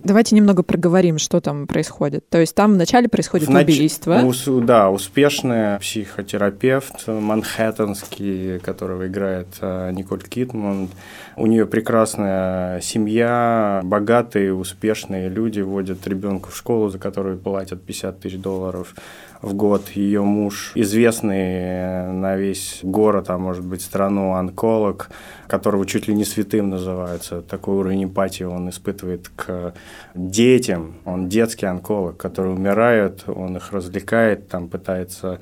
Давайте 0.04 0.36
немного 0.36 0.64
проговорим, 0.64 1.18
что 1.18 1.42
там 1.42 1.68
происходит. 1.68 2.28
То 2.30 2.40
есть 2.40 2.54
там 2.54 2.74
вначале 2.74 3.08
происходит 3.08 3.50
убийство. 3.50 4.20
да, 4.62 4.90
успешный 4.90 5.80
психотерапевт 5.80 7.08
манхэттенский, 7.08 8.60
которого 8.60 9.08
играет 9.08 9.48
э, 9.62 9.92
Николь 9.94 10.22
Кидман. 10.22 10.90
У 11.36 11.48
нее 11.48 11.66
прекрасная 11.66 12.82
семья, 12.82 13.82
богатые, 13.84 14.54
успешные 14.54 15.30
люди 15.30 15.62
водят 15.62 16.06
ребенка 16.08 16.52
в 16.52 16.58
школу, 16.58 16.90
за 16.90 17.00
которую 17.00 17.38
платят 17.38 17.82
50 17.82 18.20
тысяч 18.20 18.38
долларов 18.38 18.94
в 19.42 19.54
год. 19.54 19.90
Ее 19.90 20.22
муж 20.22 20.72
известный 20.76 22.12
на 22.12 22.36
весь 22.36 22.80
город, 22.84 23.30
а 23.30 23.38
может 23.38 23.66
быть 23.66 23.82
страну 23.82 24.34
онколог, 24.34 25.10
которого 25.48 25.86
чуть 25.86 26.08
ли 26.08 26.14
не 26.14 26.26
святым 26.26 26.70
называется. 26.70 27.42
Такой 27.42 27.76
уровень 27.76 28.06
эмпатии 28.06 28.44
он 28.44 28.70
испытывает 28.70 29.30
к 29.36 29.74
детям. 30.16 30.96
Он 31.06 31.30
детский 31.30 31.66
онколог, 31.66 32.18
которые 32.18 32.56
умирают, 32.56 33.24
он 33.28 33.58
их 33.58 33.72
развлекает, 33.72 34.48
там 34.48 34.68
пытается 34.68 35.40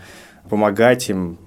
помогать 0.49 1.09
им, 1.09 1.37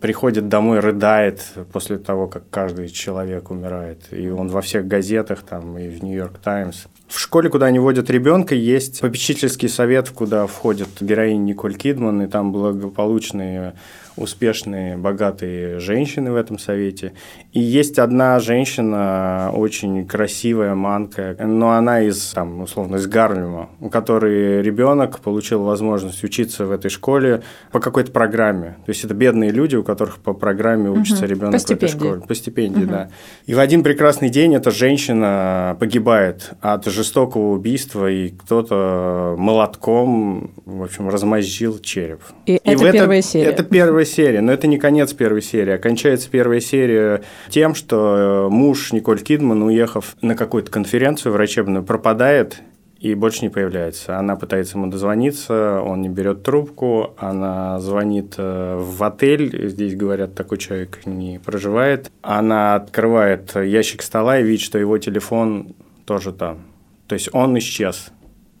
приходит 0.00 0.48
домой, 0.48 0.80
рыдает 0.80 1.42
после 1.72 1.98
того, 1.98 2.26
как 2.26 2.48
каждый 2.50 2.88
человек 2.88 3.50
умирает. 3.50 4.12
И 4.12 4.28
он 4.30 4.48
во 4.48 4.60
всех 4.60 4.86
газетах, 4.86 5.42
там, 5.42 5.76
и 5.78 5.88
в 5.88 6.02
Нью-Йорк 6.02 6.38
Таймс. 6.38 6.86
В 7.08 7.20
школе, 7.20 7.48
куда 7.48 7.66
они 7.66 7.78
водят 7.78 8.10
ребенка, 8.10 8.54
есть 8.54 9.00
попечительский 9.00 9.68
совет, 9.68 10.10
куда 10.10 10.46
входит 10.46 10.88
героиня 11.00 11.38
Николь 11.38 11.76
Кидман, 11.76 12.22
и 12.22 12.26
там 12.26 12.52
благополучные 12.52 13.74
успешные, 14.16 14.96
богатые 14.96 15.78
женщины 15.78 16.32
в 16.32 16.36
этом 16.36 16.58
совете. 16.58 17.12
И 17.52 17.60
есть 17.60 17.98
одна 17.98 18.38
женщина, 18.40 19.50
очень 19.54 20.06
красивая, 20.06 20.74
манка, 20.74 21.36
но 21.38 21.72
она 21.72 22.02
из, 22.02 22.32
там, 22.32 22.60
условно, 22.62 22.96
из 22.96 23.06
Гарлема, 23.06 23.68
у 23.80 23.88
которой 23.88 24.62
ребенок 24.62 25.20
получил 25.20 25.62
возможность 25.62 26.24
учиться 26.24 26.64
в 26.66 26.70
этой 26.70 26.90
школе 26.90 27.42
по 27.72 27.80
какой-то 27.80 28.10
программе. 28.12 28.76
То 28.86 28.90
есть 28.90 29.04
это 29.04 29.14
бедные 29.14 29.50
люди, 29.50 29.76
у 29.76 29.82
которых 29.82 30.18
по 30.18 30.32
программе 30.32 30.90
учится 30.90 31.24
Мгм. 31.24 31.30
ребенок 31.30 31.60
в 31.60 31.70
этой 31.70 31.88
школе. 31.88 32.20
По 32.26 32.34
стипендии, 32.34 32.80
Мгм. 32.84 32.88
да. 32.90 33.08
И 33.46 33.54
в 33.54 33.58
один 33.58 33.82
прекрасный 33.82 34.30
день 34.30 34.54
эта 34.54 34.70
женщина 34.70 35.76
погибает 35.78 36.50
от 36.60 36.86
жестокого 36.86 37.52
убийства, 37.52 38.10
и 38.10 38.30
кто-то 38.30 39.34
молотком, 39.38 40.50
в 40.64 40.82
общем, 40.84 41.08
размозжил 41.08 41.78
череп. 41.78 42.20
И, 42.46 42.60
это 42.64 42.78
в 42.78 42.82
этот- 42.82 42.92
первая 42.92 43.22
серия. 43.22 43.50
Это 43.50 43.62
первая 43.64 44.04
серия, 44.06 44.40
но 44.40 44.52
это 44.52 44.66
не 44.66 44.78
конец 44.78 45.12
первой 45.12 45.42
серии. 45.42 45.72
Окончается 45.72 46.30
первая 46.30 46.60
серия 46.60 47.22
тем, 47.50 47.74
что 47.74 48.46
э, 48.46 48.48
муж 48.48 48.92
Николь 48.92 49.20
Кидман, 49.20 49.62
уехав 49.62 50.16
на 50.22 50.34
какую-то 50.34 50.70
конференцию 50.70 51.32
врачебную, 51.32 51.84
пропадает 51.84 52.62
и 52.98 53.14
больше 53.14 53.42
не 53.42 53.50
появляется. 53.50 54.18
Она 54.18 54.36
пытается 54.36 54.78
ему 54.78 54.86
дозвониться, 54.88 55.80
он 55.82 56.02
не 56.02 56.08
берет 56.08 56.42
трубку, 56.42 57.14
она 57.18 57.78
звонит 57.80 58.34
э, 58.38 58.76
в 58.78 59.02
отель, 59.04 59.68
здесь 59.68 59.94
говорят, 59.94 60.34
такой 60.34 60.58
человек 60.58 61.04
не 61.04 61.38
проживает. 61.38 62.10
Она 62.22 62.76
открывает 62.76 63.54
ящик 63.54 64.02
стола 64.02 64.38
и 64.38 64.42
видит, 64.42 64.64
что 64.64 64.78
его 64.78 64.96
телефон 64.98 65.74
тоже 66.06 66.32
там. 66.32 66.60
То 67.06 67.14
есть 67.14 67.28
он 67.32 67.56
исчез. 67.58 68.10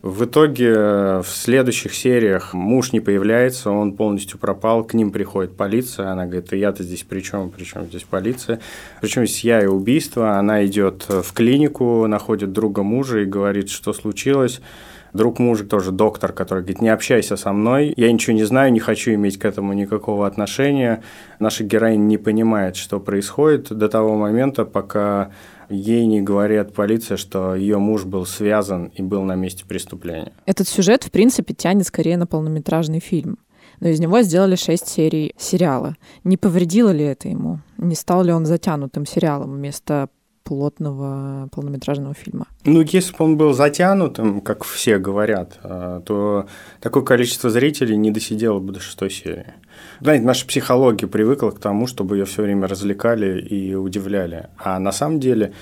В 0.06 0.24
итоге 0.24 0.72
э, 0.72 1.22
в 1.24 1.28
следующих 1.28 1.92
сериях 1.92 2.54
муж 2.54 2.92
не 2.92 3.00
появляется, 3.00 3.72
он 3.72 3.92
полностью 3.92 4.38
пропал, 4.38 4.84
к 4.84 4.94
ним 4.94 5.10
приходит 5.10 5.56
полиция, 5.56 6.12
она 6.12 6.26
говорит, 6.26 6.52
«А 6.52 6.56
я-то 6.56 6.84
здесь 6.84 7.02
при 7.02 7.20
чем, 7.22 7.50
при 7.50 7.64
чем 7.64 7.86
здесь 7.86 8.04
полиция, 8.04 8.60
причем 9.00 9.26
здесь 9.26 9.42
я 9.42 9.60
и 9.60 9.66
убийство, 9.66 10.38
она 10.38 10.64
идет 10.64 11.06
в 11.08 11.32
клинику, 11.32 12.06
находит 12.06 12.52
друга 12.52 12.84
мужа 12.84 13.18
и 13.18 13.24
говорит, 13.24 13.68
что 13.68 13.92
случилось, 13.92 14.60
Друг 15.12 15.38
мужа 15.38 15.64
тоже 15.64 15.92
доктор, 15.92 16.32
который 16.32 16.58
говорит, 16.58 16.82
не 16.82 16.90
общайся 16.90 17.36
со 17.36 17.50
мной, 17.52 17.94
я 17.96 18.12
ничего 18.12 18.34
не 18.34 18.44
знаю, 18.44 18.70
не 18.70 18.80
хочу 18.80 19.12
иметь 19.14 19.38
к 19.38 19.46
этому 19.46 19.72
никакого 19.72 20.26
отношения. 20.26 21.02
Наша 21.38 21.64
героиня 21.64 22.02
не 22.02 22.18
понимает, 22.18 22.76
что 22.76 23.00
происходит 23.00 23.72
до 23.72 23.88
того 23.88 24.18
момента, 24.18 24.66
пока 24.66 25.30
ей 25.68 26.06
не 26.06 26.22
говорят 26.22 26.74
полиция, 26.74 27.16
что 27.16 27.54
ее 27.54 27.78
муж 27.78 28.04
был 28.04 28.26
связан 28.26 28.86
и 28.86 29.02
был 29.02 29.22
на 29.22 29.34
месте 29.34 29.64
преступления. 29.66 30.32
Этот 30.46 30.68
сюжет, 30.68 31.04
в 31.04 31.10
принципе, 31.10 31.54
тянет 31.54 31.86
скорее 31.86 32.16
на 32.16 32.26
полнометражный 32.26 33.00
фильм. 33.00 33.38
Но 33.80 33.88
из 33.88 34.00
него 34.00 34.22
сделали 34.22 34.56
шесть 34.56 34.88
серий 34.88 35.34
сериала. 35.36 35.96
Не 36.24 36.36
повредило 36.36 36.90
ли 36.90 37.04
это 37.04 37.28
ему? 37.28 37.60
Не 37.76 37.94
стал 37.94 38.24
ли 38.24 38.32
он 38.32 38.46
затянутым 38.46 39.04
сериалом 39.04 39.52
вместо 39.52 40.08
плотного 40.46 41.48
полнометражного 41.52 42.14
фильма? 42.14 42.46
Ну, 42.64 42.80
если 42.80 43.12
бы 43.12 43.24
он 43.24 43.36
был 43.36 43.52
затянутым, 43.52 44.40
как 44.40 44.64
все 44.64 44.98
говорят, 44.98 45.58
э, 45.64 46.00
то 46.06 46.46
такое 46.80 47.02
количество 47.02 47.50
зрителей 47.50 47.96
не 47.96 48.12
досидело 48.12 48.60
бы 48.60 48.72
до 48.72 48.80
шестой 48.80 49.10
серии. 49.10 49.54
Знаете, 50.00 50.24
наша 50.24 50.46
психология 50.46 51.08
привыкла 51.08 51.50
к 51.50 51.58
тому, 51.58 51.88
чтобы 51.88 52.16
ее 52.16 52.24
все 52.26 52.42
время 52.42 52.68
развлекали 52.68 53.40
и 53.40 53.74
удивляли. 53.74 54.46
А 54.56 54.78
на 54.78 54.92
самом 54.92 55.18
деле 55.18 55.52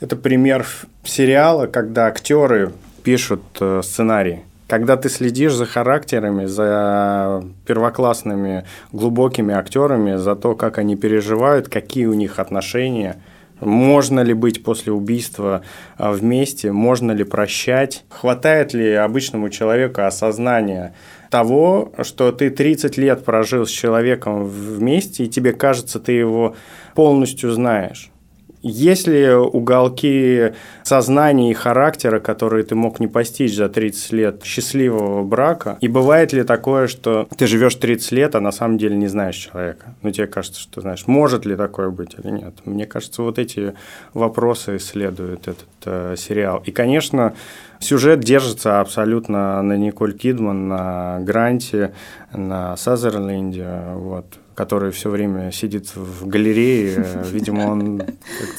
это 0.00 0.16
пример 0.16 0.66
сериала, 1.04 1.66
когда 1.66 2.06
актеры 2.06 2.72
пишут 3.04 3.42
э, 3.60 3.82
сценарий. 3.84 4.40
Когда 4.66 4.96
ты 4.96 5.08
следишь 5.10 5.54
за 5.54 5.66
характерами, 5.66 6.46
за 6.46 7.44
первоклассными 7.66 8.64
глубокими 8.92 9.54
актерами, 9.54 10.16
за 10.16 10.34
то, 10.34 10.56
как 10.56 10.78
они 10.78 10.96
переживают, 10.96 11.68
какие 11.68 12.06
у 12.06 12.14
них 12.14 12.40
отношения, 12.40 13.16
можно 13.60 14.20
ли 14.20 14.34
быть 14.34 14.62
после 14.62 14.92
убийства 14.92 15.62
а, 15.96 16.12
вместе, 16.12 16.72
можно 16.72 17.12
ли 17.12 17.24
прощать, 17.24 18.04
хватает 18.08 18.74
ли 18.74 18.92
обычному 18.92 19.50
человеку 19.50 20.02
осознания 20.02 20.94
того, 21.30 21.92
что 22.02 22.32
ты 22.32 22.50
30 22.50 22.96
лет 22.96 23.24
прожил 23.24 23.66
с 23.66 23.70
человеком 23.70 24.44
вместе, 24.44 25.24
и 25.24 25.28
тебе 25.28 25.52
кажется, 25.52 25.98
ты 25.98 26.12
его 26.12 26.54
полностью 26.94 27.50
знаешь. 27.50 28.10
Есть 28.66 29.06
ли 29.06 29.30
уголки 29.30 30.54
сознания 30.84 31.50
и 31.50 31.54
характера, 31.54 32.18
которые 32.18 32.64
ты 32.64 32.74
мог 32.74 32.98
не 32.98 33.06
постичь 33.06 33.54
за 33.54 33.68
30 33.68 34.12
лет 34.12 34.40
счастливого 34.42 35.22
брака? 35.22 35.76
И 35.82 35.88
бывает 35.88 36.32
ли 36.32 36.44
такое, 36.44 36.86
что 36.86 37.28
ты 37.36 37.46
живешь 37.46 37.74
30 37.74 38.12
лет, 38.12 38.34
а 38.34 38.40
на 38.40 38.52
самом 38.52 38.78
деле 38.78 38.96
не 38.96 39.06
знаешь 39.06 39.36
человека? 39.36 39.94
Ну, 40.00 40.10
тебе 40.10 40.26
кажется, 40.26 40.62
что 40.62 40.80
знаешь. 40.80 41.06
Может 41.06 41.44
ли 41.44 41.56
такое 41.56 41.90
быть 41.90 42.16
или 42.16 42.30
нет? 42.30 42.54
Мне 42.64 42.86
кажется, 42.86 43.22
вот 43.22 43.38
эти 43.38 43.74
вопросы 44.14 44.78
исследует 44.78 45.46
этот 45.46 45.66
э, 45.84 46.14
сериал. 46.16 46.62
И, 46.64 46.70
конечно, 46.70 47.34
сюжет 47.80 48.20
держится 48.20 48.80
абсолютно 48.80 49.60
на 49.60 49.76
Николь 49.76 50.14
Кидман, 50.14 50.68
на 50.68 51.20
Гранте, 51.20 51.92
на 52.32 52.78
Сазерленде, 52.78 53.68
вот 53.92 54.38
который 54.54 54.90
все 54.90 55.10
время 55.10 55.50
сидит 55.50 55.94
в 55.96 56.26
галерее. 56.26 57.04
Видимо, 57.30 57.70
он, 57.70 58.02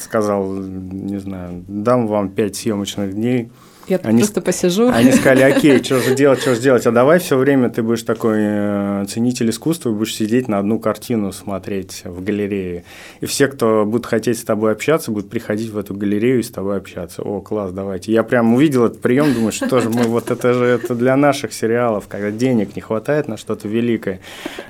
сказал, 0.00 0.52
не 0.52 1.18
знаю, 1.18 1.64
дам 1.66 2.06
вам 2.06 2.30
пять 2.30 2.56
съемочных 2.56 3.14
дней. 3.14 3.50
Я 3.88 3.98
Они 4.02 4.18
просто 4.18 4.40
посижу. 4.40 4.88
Они 4.88 5.12
сказали, 5.12 5.42
окей, 5.42 5.82
что 5.84 6.00
же 6.00 6.14
делать, 6.14 6.40
что 6.40 6.54
же 6.54 6.60
делать, 6.60 6.86
а 6.86 6.90
давай 6.90 7.20
все 7.20 7.36
время 7.36 7.70
ты 7.70 7.82
будешь 7.82 8.02
такой 8.02 8.38
э, 8.38 9.04
ценитель 9.08 9.50
искусства, 9.50 9.90
и 9.90 9.92
будешь 9.92 10.14
сидеть 10.14 10.48
на 10.48 10.58
одну 10.58 10.80
картину 10.80 11.32
смотреть 11.32 12.02
в 12.04 12.22
галерее. 12.24 12.84
И 13.20 13.26
все, 13.26 13.46
кто 13.46 13.84
будут 13.84 14.06
хотеть 14.06 14.38
с 14.38 14.44
тобой 14.44 14.72
общаться, 14.72 15.12
будут 15.12 15.30
приходить 15.30 15.70
в 15.70 15.78
эту 15.78 15.94
галерею 15.94 16.40
и 16.40 16.42
с 16.42 16.50
тобой 16.50 16.78
общаться. 16.78 17.22
О, 17.22 17.40
класс, 17.40 17.72
давайте. 17.72 18.12
Я 18.12 18.24
прям 18.24 18.54
увидел 18.54 18.86
этот 18.86 19.00
прием, 19.00 19.32
думаю, 19.32 19.52
что 19.52 19.80
же 19.80 19.88
мы, 19.88 20.02
вот 20.04 20.30
это 20.30 20.52
же 20.52 20.64
это 20.64 20.96
для 20.96 21.16
наших 21.16 21.52
сериалов, 21.52 22.08
когда 22.08 22.32
денег 22.32 22.74
не 22.74 22.82
хватает 22.82 23.28
на 23.28 23.36
что-то 23.36 23.68
великое. 23.68 24.20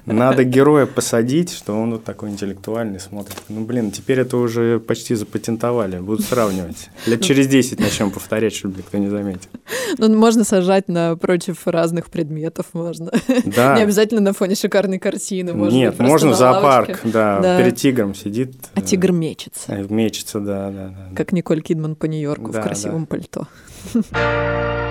Надо 0.04 0.44
героя 0.44 0.84
посадить, 0.84 1.52
что 1.52 1.74
он 1.74 1.92
вот 1.92 2.04
такой 2.04 2.30
интеллектуальный 2.30 3.00
смотрит. 3.00 3.36
Ну, 3.48 3.64
блин, 3.64 3.90
теперь 3.90 4.20
это 4.20 4.36
уже 4.36 4.78
почти 4.78 5.14
запатентовали, 5.14 5.98
будут 5.98 6.26
сравнивать. 6.26 6.90
Лет 7.06 7.22
через 7.22 7.46
10 7.46 7.80
начнем 7.80 8.10
повторять, 8.10 8.54
чтобы 8.54 8.76
никто 8.76 8.98
не 8.98 9.05
заметил. 9.10 9.48
Ну, 9.98 10.14
можно 10.14 10.44
сажать 10.44 10.88
напротив 10.88 11.66
разных 11.66 12.10
предметов, 12.10 12.66
можно. 12.72 13.10
Да. 13.44 13.74
Не 13.76 13.82
обязательно 13.82 14.20
на 14.20 14.32
фоне 14.32 14.54
шикарной 14.54 14.98
картины. 14.98 15.54
Можно 15.54 15.76
Нет, 15.76 15.98
можно 15.98 16.30
в 16.30 16.34
зоопарк, 16.34 17.00
да, 17.04 17.40
Да. 17.40 17.58
перед 17.58 17.76
тигром 17.76 18.14
сидит. 18.14 18.54
А 18.74 18.80
э, 18.80 18.82
тигр 18.82 19.12
мечется, 19.12 19.72
э, 19.72 19.86
Мечется, 19.88 20.40
да, 20.40 20.70
да, 20.70 20.88
да. 20.88 21.16
как 21.16 21.32
Николь 21.32 21.62
Кидман 21.62 21.94
по 21.94 22.06
Нью-Йорку 22.06 22.50
Да, 22.50 22.60
в 22.60 22.64
красивом 22.64 23.06
пальто. 23.06 23.46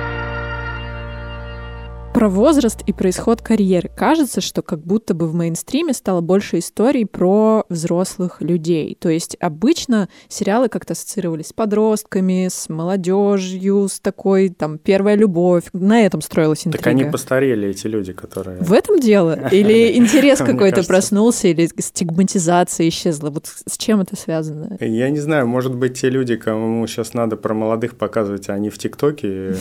Про 2.15 2.29
возраст 2.29 2.81
и 2.87 2.93
происход 2.93 3.41
карьеры. 3.41 3.91
Кажется, 3.93 4.39
что 4.39 4.61
как 4.61 4.79
будто 4.79 5.13
бы 5.13 5.27
в 5.27 5.33
мейнстриме 5.33 5.93
стало 5.93 6.21
больше 6.21 6.59
историй 6.59 7.05
про 7.05 7.65
взрослых 7.67 8.41
людей. 8.41 8.95
То 8.97 9.09
есть 9.09 9.35
обычно 9.41 10.07
сериалы 10.29 10.69
как-то 10.69 10.93
ассоциировались 10.93 11.47
с 11.47 11.53
подростками, 11.53 12.47
с 12.49 12.69
молодежью, 12.69 13.89
с 13.89 13.99
такой 13.99 14.47
там 14.47 14.77
первая 14.77 15.17
любовь. 15.17 15.65
На 15.73 16.05
этом 16.05 16.21
строилась 16.21 16.65
интрига. 16.65 16.85
Так 16.85 16.91
они 16.91 17.03
постарели, 17.03 17.67
эти 17.67 17.87
люди, 17.87 18.13
которые... 18.13 18.61
В 18.61 18.71
этом 18.71 19.01
дело? 19.01 19.49
Или 19.51 19.97
интерес 19.97 20.37
какой-то 20.45 20.83
проснулся, 20.83 21.49
или 21.49 21.69
стигматизация 21.81 22.87
исчезла? 22.87 23.29
Вот 23.29 23.47
с 23.47 23.77
чем 23.77 23.99
это 23.99 24.15
связано? 24.15 24.77
Я 24.79 25.09
не 25.09 25.19
знаю, 25.19 25.47
может 25.47 25.75
быть, 25.75 25.99
те 25.99 26.09
люди, 26.09 26.37
кому 26.37 26.87
сейчас 26.87 27.13
надо 27.13 27.35
про 27.35 27.53
молодых 27.53 27.97
показывать, 27.97 28.47
они 28.47 28.69
в 28.69 28.77
ТикТоке, 28.77 29.27
э, 29.51 29.55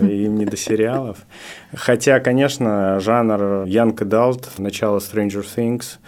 им 0.06 0.38
не 0.38 0.46
до 0.46 0.56
сериалов. 0.56 1.18
Хотя, 1.90 2.20
конечно, 2.20 3.00
жанр 3.00 3.64
Young 3.66 3.96
Adult, 3.96 4.48
начало 4.58 4.98
Stranger 4.98 5.44
Things, 5.44 5.98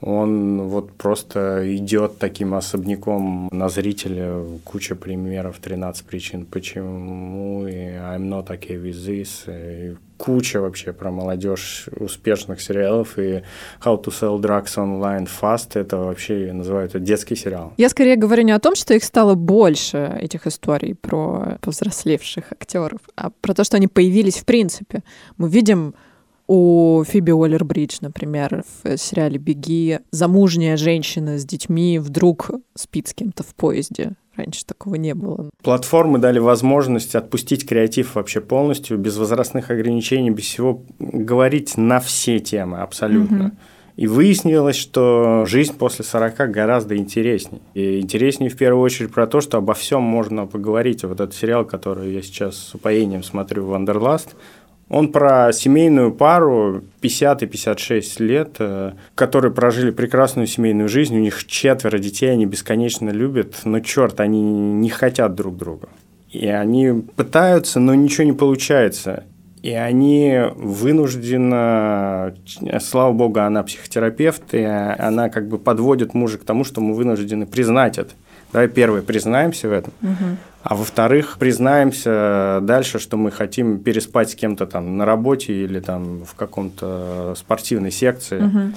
он 0.00 0.62
вот 0.62 0.92
просто 0.92 1.62
идет 1.76 2.18
таким 2.18 2.54
особняком 2.54 3.48
на 3.50 3.68
зрителя. 3.68 4.42
Куча 4.64 4.94
примеров, 4.94 5.58
13 5.58 6.04
причин 6.04 6.44
почему, 6.46 7.66
и 7.66 7.72
I'm 7.72 8.28
not 8.28 8.48
okay 8.48 8.80
with 8.82 8.96
this, 9.06 9.44
и 9.48 9.96
куча 10.16 10.60
вообще 10.60 10.92
про 10.92 11.10
молодежь 11.10 11.88
успешных 11.98 12.60
сериалов, 12.60 13.18
и 13.18 13.42
How 13.82 14.02
to 14.02 14.06
Sell 14.06 14.40
Drugs 14.40 14.76
Online 14.76 15.28
Fast, 15.28 15.78
это 15.78 15.96
вообще 15.96 16.52
называют 16.52 16.94
это 16.94 17.00
детский 17.00 17.36
сериал. 17.36 17.72
Я 17.76 17.88
скорее 17.88 18.16
говорю 18.16 18.42
не 18.42 18.52
о 18.52 18.58
том, 18.58 18.74
что 18.74 18.94
их 18.94 19.04
стало 19.04 19.34
больше, 19.34 20.18
этих 20.20 20.46
историй 20.46 20.94
про 20.94 21.58
повзрослевших 21.60 22.52
актеров, 22.52 23.00
а 23.16 23.30
про 23.40 23.54
то, 23.54 23.64
что 23.64 23.76
они 23.76 23.88
появились 23.88 24.38
в 24.38 24.44
принципе. 24.44 25.02
Мы 25.36 25.48
видим 25.48 25.94
у 26.46 27.02
Фиби 27.04 27.32
Уоллер-Бридж, 27.32 27.98
например, 28.00 28.64
в 28.82 28.96
сериале 28.96 29.38
«Беги», 29.38 29.98
замужняя 30.10 30.76
женщина 30.76 31.38
с 31.38 31.44
детьми 31.44 31.98
вдруг 31.98 32.50
спит 32.74 33.08
с 33.08 33.14
кем-то 33.14 33.42
в 33.42 33.54
поезде. 33.54 34.12
Раньше 34.36 34.66
такого 34.66 34.96
не 34.96 35.14
было. 35.14 35.50
Платформы 35.62 36.18
дали 36.18 36.38
возможность 36.38 37.14
отпустить 37.14 37.66
креатив 37.66 38.14
вообще 38.14 38.40
полностью, 38.40 38.98
без 38.98 39.16
возрастных 39.16 39.70
ограничений, 39.70 40.30
без 40.30 40.44
всего, 40.44 40.82
говорить 40.98 41.76
на 41.76 42.00
все 42.00 42.38
темы 42.38 42.78
абсолютно. 42.78 43.36
Мгм. 43.36 43.58
И 43.96 44.06
выяснилось, 44.06 44.76
что 44.76 45.46
жизнь 45.46 45.72
после 45.72 46.04
40 46.04 46.50
гораздо 46.50 46.98
интереснее. 46.98 47.62
И 47.72 47.98
интереснее 48.00 48.50
в 48.50 48.56
первую 48.56 48.82
очередь 48.82 49.10
про 49.10 49.26
то, 49.26 49.40
что 49.40 49.56
обо 49.56 49.72
всем 49.72 50.02
можно 50.02 50.46
поговорить. 50.46 51.02
Вот 51.04 51.18
этот 51.18 51.34
сериал, 51.34 51.64
который 51.64 52.12
я 52.12 52.20
сейчас 52.20 52.56
с 52.56 52.74
упоением 52.74 53.22
смотрю, 53.22 53.64
«Wanderlust», 53.64 54.36
он 54.88 55.10
про 55.10 55.52
семейную 55.52 56.12
пару 56.12 56.84
50 57.00 57.42
и 57.42 57.46
56 57.46 58.20
лет, 58.20 58.56
э, 58.60 58.92
которые 59.14 59.52
прожили 59.52 59.90
прекрасную 59.90 60.46
семейную 60.46 60.88
жизнь, 60.88 61.16
у 61.16 61.20
них 61.20 61.44
четверо 61.46 61.98
детей, 61.98 62.30
они 62.30 62.46
бесконечно 62.46 63.10
любят, 63.10 63.56
но 63.64 63.80
черт, 63.80 64.20
они 64.20 64.40
не 64.40 64.88
хотят 64.88 65.34
друг 65.34 65.56
друга. 65.56 65.88
И 66.30 66.46
они 66.46 67.02
пытаются, 67.16 67.80
но 67.80 67.94
ничего 67.94 68.24
не 68.24 68.32
получается. 68.32 69.24
И 69.62 69.72
они 69.72 70.42
вынуждены, 70.54 72.34
слава 72.80 73.12
богу, 73.12 73.40
она 73.40 73.64
психотерапевт, 73.64 74.54
и 74.54 74.62
она 74.62 75.28
как 75.28 75.48
бы 75.48 75.58
подводит 75.58 76.14
мужа 76.14 76.38
к 76.38 76.44
тому, 76.44 76.62
что 76.62 76.80
мы 76.80 76.94
вынуждены 76.94 77.46
признать 77.46 77.98
это. 77.98 78.12
Давай 78.52 78.68
первое 78.68 79.02
признаемся 79.02 79.68
в 79.68 79.72
этом, 79.72 79.92
а 80.68 80.74
во-вторых, 80.74 81.36
признаемся 81.38 82.58
дальше, 82.60 82.98
что 82.98 83.16
мы 83.16 83.30
хотим 83.30 83.78
переспать 83.78 84.30
с 84.30 84.34
кем-то 84.34 84.66
там 84.66 84.96
на 84.96 85.04
работе 85.04 85.52
или 85.52 85.78
там 85.78 86.24
в 86.24 86.34
каком-то 86.34 87.34
спортивной 87.36 87.92
секции. 87.92 88.40
Мгм. 88.40 88.74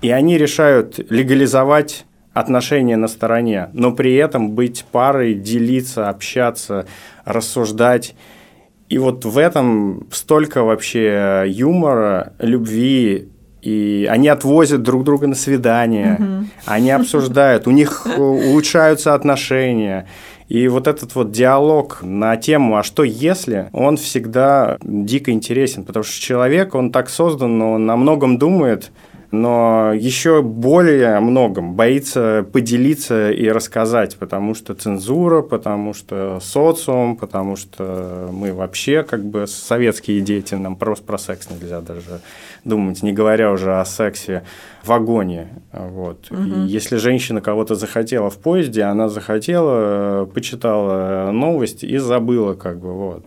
И 0.00 0.10
они 0.10 0.38
решают 0.38 1.00
легализовать 1.10 2.06
отношения 2.34 2.96
на 2.96 3.08
стороне, 3.08 3.70
но 3.72 3.90
при 3.90 4.14
этом 4.14 4.52
быть 4.52 4.84
парой, 4.92 5.34
делиться, 5.34 6.08
общаться, 6.08 6.86
рассуждать. 7.24 8.14
И 8.88 8.98
вот 8.98 9.24
в 9.24 9.36
этом 9.36 10.06
столько 10.12 10.62
вообще 10.62 11.46
юмора, 11.48 12.34
любви, 12.38 13.28
и 13.60 14.06
они 14.08 14.28
отвозят 14.28 14.82
друг 14.82 15.02
друга 15.02 15.26
на 15.26 15.34
свидания, 15.34 16.46
они 16.64 16.92
обсуждают, 16.92 17.66
у 17.66 17.72
них 17.72 18.06
улучшаются 18.18 19.14
отношения. 19.14 20.06
И 20.54 20.68
вот 20.68 20.86
этот 20.86 21.16
вот 21.16 21.32
диалог 21.32 21.98
на 22.02 22.36
тему 22.36 22.76
«а 22.76 22.84
что 22.84 23.02
если?», 23.02 23.70
он 23.72 23.96
всегда 23.96 24.78
дико 24.84 25.32
интересен, 25.32 25.82
потому 25.82 26.04
что 26.04 26.20
человек, 26.20 26.76
он 26.76 26.92
так 26.92 27.10
создан, 27.10 27.60
он 27.60 27.90
о 27.90 27.96
многом 27.96 28.38
думает, 28.38 28.92
но 29.34 29.92
еще 29.92 30.42
более 30.42 31.18
многом 31.20 31.74
боится 31.74 32.46
поделиться 32.52 33.30
и 33.30 33.48
рассказать, 33.48 34.16
потому 34.16 34.54
что 34.54 34.74
цензура, 34.74 35.42
потому 35.42 35.92
что 35.92 36.38
социум, 36.40 37.16
потому 37.16 37.56
что 37.56 38.28
мы 38.32 38.52
вообще 38.52 39.02
как 39.02 39.24
бы 39.24 39.46
советские 39.46 40.20
дети, 40.20 40.54
нам 40.54 40.76
просто 40.76 41.04
про 41.04 41.18
секс 41.18 41.48
нельзя 41.50 41.80
даже 41.80 42.20
думать, 42.64 43.02
не 43.02 43.12
говоря 43.12 43.52
уже 43.52 43.80
о 43.80 43.84
сексе 43.84 44.44
в 44.82 44.88
вагоне. 44.88 45.48
Вот. 45.72 46.30
И 46.30 46.60
если 46.66 46.96
женщина 46.96 47.40
кого-то 47.40 47.74
захотела 47.74 48.30
в 48.30 48.38
поезде, 48.38 48.82
она 48.82 49.08
захотела, 49.08 50.22
э, 50.22 50.26
почитала 50.26 51.30
новость 51.32 51.84
и 51.84 51.98
забыла 51.98 52.54
как 52.54 52.78
бы 52.78 52.92
вот. 52.92 53.24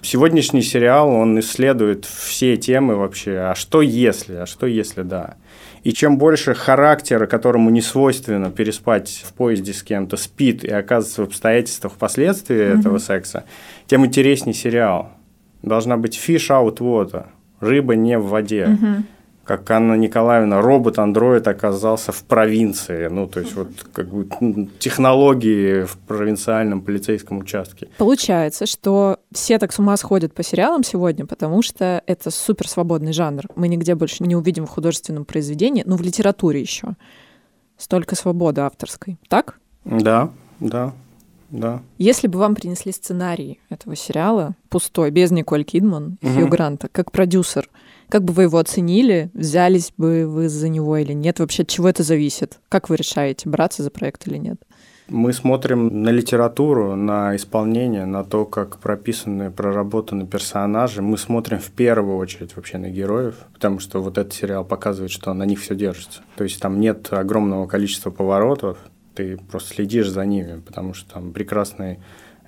Сегодняшний 0.00 0.62
сериал, 0.62 1.10
он 1.10 1.38
исследует 1.40 2.04
все 2.04 2.56
темы 2.56 2.94
вообще, 2.94 3.38
а 3.38 3.54
что 3.54 3.82
если, 3.82 4.34
а 4.36 4.46
что 4.46 4.66
если 4.66 5.02
да. 5.02 5.34
И 5.82 5.92
чем 5.92 6.18
больше 6.18 6.54
характера, 6.54 7.26
которому 7.26 7.70
не 7.70 7.80
свойственно 7.80 8.50
переспать 8.50 9.24
в 9.24 9.32
поезде 9.32 9.72
с 9.72 9.82
кем-то, 9.82 10.16
спит 10.16 10.64
и 10.64 10.70
оказывается 10.70 11.22
в 11.22 11.26
обстоятельствах 11.26 11.94
впоследствии 11.94 12.78
этого 12.78 12.98
секса, 12.98 13.44
тем 13.86 14.06
интереснее 14.06 14.54
сериал. 14.54 15.10
Должна 15.62 15.96
быть 15.96 16.16
fish 16.16 16.48
out 16.48 16.78
water, 16.78 17.26
рыба 17.60 17.96
не 17.96 18.18
в 18.18 18.28
воде. 18.28 18.68
Как 19.48 19.70
Анна 19.70 19.94
Николаевна, 19.94 20.60
робот-андроид 20.60 21.48
оказался 21.48 22.12
в 22.12 22.22
провинции. 22.24 23.08
Ну, 23.08 23.26
то 23.26 23.40
есть, 23.40 23.56
вот 23.56 23.68
как 23.94 24.08
бы 24.08 24.28
технологии 24.78 25.84
в 25.84 25.96
провинциальном 26.06 26.82
полицейском 26.82 27.38
участке. 27.38 27.88
Получается, 27.96 28.66
что 28.66 29.20
все 29.32 29.58
так 29.58 29.72
с 29.72 29.78
ума 29.78 29.96
сходят 29.96 30.34
по 30.34 30.42
сериалам 30.42 30.84
сегодня, 30.84 31.24
потому 31.24 31.62
что 31.62 32.02
это 32.04 32.30
супер 32.30 32.68
свободный 32.68 33.14
жанр. 33.14 33.44
Мы 33.56 33.68
нигде 33.68 33.94
больше 33.94 34.22
не 34.22 34.36
увидим 34.36 34.66
в 34.66 34.70
художественном 34.70 35.24
произведении, 35.24 35.82
ну, 35.86 35.96
в 35.96 36.02
литературе 36.02 36.60
еще. 36.60 36.88
Столько 37.78 38.16
свободы 38.16 38.60
авторской. 38.60 39.16
Так? 39.30 39.58
Да, 39.86 40.28
да, 40.60 40.92
да. 41.48 41.80
Если 41.96 42.26
бы 42.26 42.38
вам 42.38 42.54
принесли 42.54 42.92
сценарий 42.92 43.60
этого 43.70 43.96
сериала, 43.96 44.56
пустой, 44.68 45.10
без 45.10 45.30
Николь 45.30 45.64
Кидман, 45.64 46.18
Мгм. 46.20 46.34
Хью 46.34 46.48
Гранта, 46.48 46.88
как 46.92 47.10
продюсер, 47.12 47.70
как 48.08 48.24
бы 48.24 48.32
вы 48.32 48.44
его 48.44 48.58
оценили? 48.58 49.30
Взялись 49.34 49.92
бы 49.96 50.26
вы 50.26 50.48
за 50.48 50.68
него 50.68 50.96
или 50.96 51.12
нет? 51.12 51.40
Вообще, 51.40 51.62
от 51.62 51.68
чего 51.68 51.88
это 51.88 52.02
зависит? 52.02 52.58
Как 52.68 52.88
вы 52.88 52.96
решаете, 52.96 53.48
браться 53.48 53.82
за 53.82 53.90
проект 53.90 54.26
или 54.26 54.36
нет? 54.36 54.60
Мы 55.08 55.32
смотрим 55.32 56.02
на 56.02 56.10
литературу, 56.10 56.94
на 56.94 57.34
исполнение, 57.34 58.04
на 58.04 58.24
то, 58.24 58.44
как 58.44 58.78
прописаны, 58.78 59.50
проработаны 59.50 60.26
персонажи. 60.26 61.00
Мы 61.00 61.16
смотрим 61.16 61.58
в 61.60 61.70
первую 61.70 62.18
очередь 62.18 62.54
вообще 62.56 62.76
на 62.76 62.90
героев, 62.90 63.34
потому 63.54 63.78
что 63.78 64.02
вот 64.02 64.18
этот 64.18 64.34
сериал 64.34 64.66
показывает, 64.66 65.10
что 65.10 65.32
на 65.32 65.44
них 65.44 65.60
все 65.60 65.74
держится. 65.74 66.20
То 66.36 66.44
есть 66.44 66.60
там 66.60 66.78
нет 66.78 67.10
огромного 67.10 67.66
количества 67.66 68.10
поворотов, 68.10 68.78
ты 69.14 69.38
просто 69.50 69.74
следишь 69.74 70.10
за 70.10 70.26
ними, 70.26 70.60
потому 70.60 70.92
что 70.92 71.14
там 71.14 71.32
прекрасные 71.32 71.98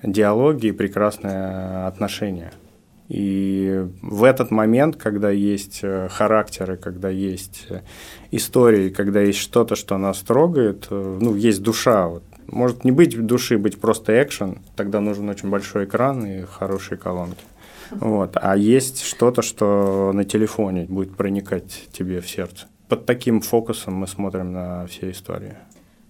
диалоги 0.03 0.67
и 0.67 0.73
прекрасное 0.73 1.87
отношение. 1.87 2.53
И 3.11 3.89
в 4.03 4.23
этот 4.23 4.53
момент, 4.53 4.95
когда 4.95 5.31
есть 5.31 5.81
э, 5.83 6.09
характеры, 6.09 6.77
когда 6.77 7.09
есть 7.09 7.67
э, 7.69 7.81
истории, 8.31 8.91
когда 8.91 9.21
есть 9.21 9.41
что-то, 9.41 9.75
что 9.75 9.99
нас 9.99 10.21
трогает, 10.21 10.87
э, 10.91 11.19
ну, 11.21 11.35
есть 11.35 11.61
душа. 11.61 12.07
Вот. 12.07 12.23
Может 12.47 12.85
не 12.85 12.93
быть 12.93 13.21
души, 13.27 13.59
быть 13.59 13.81
просто 13.81 14.23
экшен, 14.23 14.61
тогда 14.77 15.01
нужен 15.01 15.29
очень 15.29 15.51
большой 15.51 15.87
экран 15.87 16.25
и 16.25 16.43
хорошие 16.43 16.99
колонки. 16.99 17.43
Вот. 17.91 18.37
А 18.41 18.57
есть 18.57 19.03
что-то, 19.05 19.43
что 19.43 20.13
на 20.15 20.25
телефоне 20.25 20.85
будет 20.89 21.17
проникать 21.17 21.89
тебе 21.91 22.21
в 22.21 22.31
сердце. 22.31 22.69
Под 22.89 23.07
таким 23.07 23.41
фокусом 23.41 23.95
мы 23.95 24.07
смотрим 24.07 24.53
на 24.53 24.87
все 24.87 25.11
истории. 25.11 25.57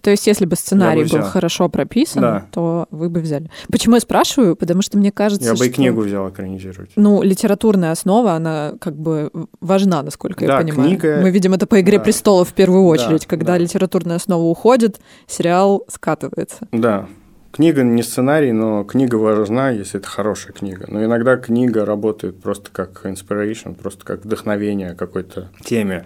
То 0.01 0.09
есть, 0.09 0.25
если 0.27 0.45
бы 0.45 0.55
сценарий 0.55 1.01
Я 1.01 1.07
бы 1.07 1.17
был 1.19 1.23
хорошо 1.29 1.69
прописан, 1.69 2.21
Да. 2.21 2.45
то 2.51 2.87
вы 2.91 3.09
бы 3.09 3.19
взяли. 3.19 3.49
Почему 3.71 3.95
я 3.95 4.01
спрашиваю? 4.01 4.55
Потому 4.55 4.81
что 4.81 4.97
мне 4.97 5.11
кажется, 5.11 5.45
Я 5.45 5.53
бы 5.55 5.65
и 5.65 5.69
что, 5.69 5.75
книгу 5.75 6.01
взял 6.01 6.29
экранизировать. 6.29 6.91
Ну, 6.95 7.21
литературная 7.21 7.91
основа, 7.91 8.33
она 8.33 8.73
как 8.79 8.95
бы 8.95 9.29
важна, 9.59 10.01
насколько 10.03 10.43
я 10.45 10.47
Да, 10.51 10.57
понимаю. 10.59 10.89
книга- 10.89 11.19
Мы 11.21 11.29
видим 11.31 11.53
это 11.53 11.67
по 11.67 11.79
«Игре 11.79 11.97
да. 11.99 12.03
престолов» 12.03 12.49
в 12.49 12.53
первую 12.53 12.81
Да, 12.83 12.87
очередь. 13.03 13.25
Когда 13.25 13.53
да. 13.53 13.57
литературная 13.59 14.15
основа 14.17 14.43
уходит, 14.43 14.99
сериал 15.27 15.83
скатывается. 15.87 16.67
Да. 16.71 17.07
книга 17.51 17.83
не 17.83 18.01
сценарий, 18.01 18.53
но 18.53 18.85
книга 18.85 19.15
важна, 19.15 19.71
если 19.71 19.99
это 19.99 20.07
хорошая 20.07 20.53
книга. 20.53 20.85
Но 20.87 21.03
иногда 21.03 21.35
книга 21.35 21.85
работает 21.85 22.41
просто 22.41 22.69
как 22.71 23.01
inspiration, 23.05 23.75
просто 23.75 24.05
как 24.05 24.23
вдохновение 24.23 24.95
какой-то 24.95 25.49
теме, 25.65 26.05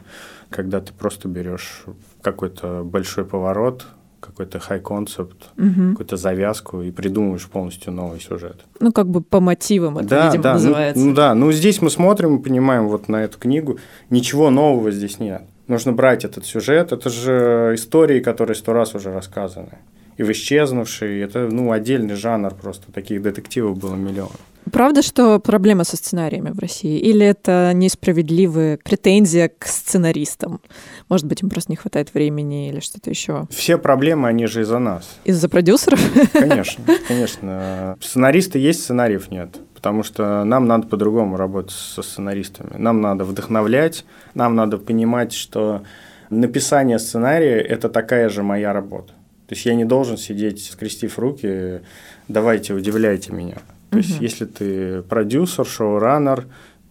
когда 0.49 0.81
ты 0.81 0.91
просто 0.91 1.27
берешь 1.27 1.85
какой-то 2.25 2.81
большой 2.83 3.23
поворот, 3.23 3.85
какой-то 4.19 4.57
high 4.57 4.79
концепт, 4.81 5.49
Мгм. 5.57 5.91
какую-то 5.91 6.17
завязку 6.17 6.81
и 6.81 6.89
придумываешь 6.91 7.47
полностью 7.47 7.93
новый 7.93 8.19
сюжет. 8.19 8.65
Ну, 8.79 8.91
как 8.91 9.07
бы 9.07 9.21
по 9.21 9.39
мотивам 9.39 9.99
это, 9.99 10.25
видимо, 10.25 10.43
ну- 10.43 10.53
называется. 10.53 11.05
Ну, 11.05 11.13
да, 11.13 11.35
ну 11.35 11.51
здесь 11.51 11.81
мы 11.83 11.89
смотрим 11.91 12.37
и 12.37 12.43
понимаем 12.43 12.87
вот 12.87 13.07
на 13.09 13.17
эту 13.23 13.37
книгу, 13.37 13.77
ничего 14.09 14.49
нового 14.49 14.89
здесь 14.91 15.19
нет. 15.19 15.43
Нужно 15.67 15.91
брать 15.93 16.25
этот 16.25 16.45
сюжет, 16.45 16.91
это 16.91 17.09
же 17.09 17.71
истории, 17.75 18.19
которые 18.19 18.55
сто 18.55 18.73
раз 18.73 18.95
уже 18.95 19.11
рассказаны. 19.13 19.77
И 20.17 20.23
в 20.23 20.31
«Исчезнувший», 20.31 21.19
это 21.19 21.47
ну, 21.51 21.71
отдельный 21.71 22.15
жанр 22.15 22.53
просто, 22.53 22.91
таких 22.91 23.21
детективов 23.21 23.77
было 23.77 23.95
миллион. 23.95 24.31
Правда, 24.71 25.01
что 25.03 25.39
проблема 25.39 25.83
со 25.83 25.95
сценариями 25.95 26.49
в 26.49 26.59
России? 26.59 26.97
Или 26.97 27.25
это 27.25 27.71
несправедливая 27.73 28.79
претензия 28.83 29.49
к 29.49 29.67
сценаристам? 29.67 30.59
Может 31.07 31.27
быть, 31.27 31.43
им 31.43 31.49
просто 31.49 31.71
не 31.71 31.75
хватает 31.75 32.13
времени 32.13 32.69
или 32.69 32.79
что-то 32.79 33.09
еще? 33.09 33.47
Все 33.51 33.77
проблемы, 33.77 34.27
они 34.27 34.47
же 34.47 34.61
из-за 34.61 34.79
нас. 34.79 35.17
Из-за 35.23 35.49
продюсеров? 35.49 35.99
Конечно, 36.33 36.83
конечно. 37.07 37.97
Сценаристы 38.01 38.57
есть, 38.57 38.83
сценариев 38.83 39.29
нет. 39.29 39.57
Потому 39.75 40.01
что 40.01 40.43
нам 40.43 40.65
надо 40.65 40.87
по-другому 40.87 41.37
работать 41.37 41.71
со 41.71 42.01
сценаристами. 42.01 42.75
Нам 42.77 43.01
надо 43.01 43.23
вдохновлять, 43.23 44.03
нам 44.33 44.55
надо 44.55 44.79
понимать, 44.79 45.31
что 45.31 45.83
написание 46.31 46.97
сценария– 46.97 47.59
это 47.61 47.87
такая 47.87 48.29
же 48.29 48.41
моя 48.41 48.73
работа. 48.73 49.13
То 49.47 49.53
есть 49.53 49.65
я 49.65 49.75
не 49.75 49.85
должен 49.85 50.17
сидеть, 50.17 50.63
скрестив 50.63 51.19
руки, 51.19 51.81
давайте, 52.27 52.73
удивляйте 52.73 53.31
меня. 53.31 53.57
То 53.91 53.97
есть 53.97 54.19
если 54.19 54.45
ты 54.45 55.03
продюсер, 55.03 55.65
шоураннер, 55.65 56.47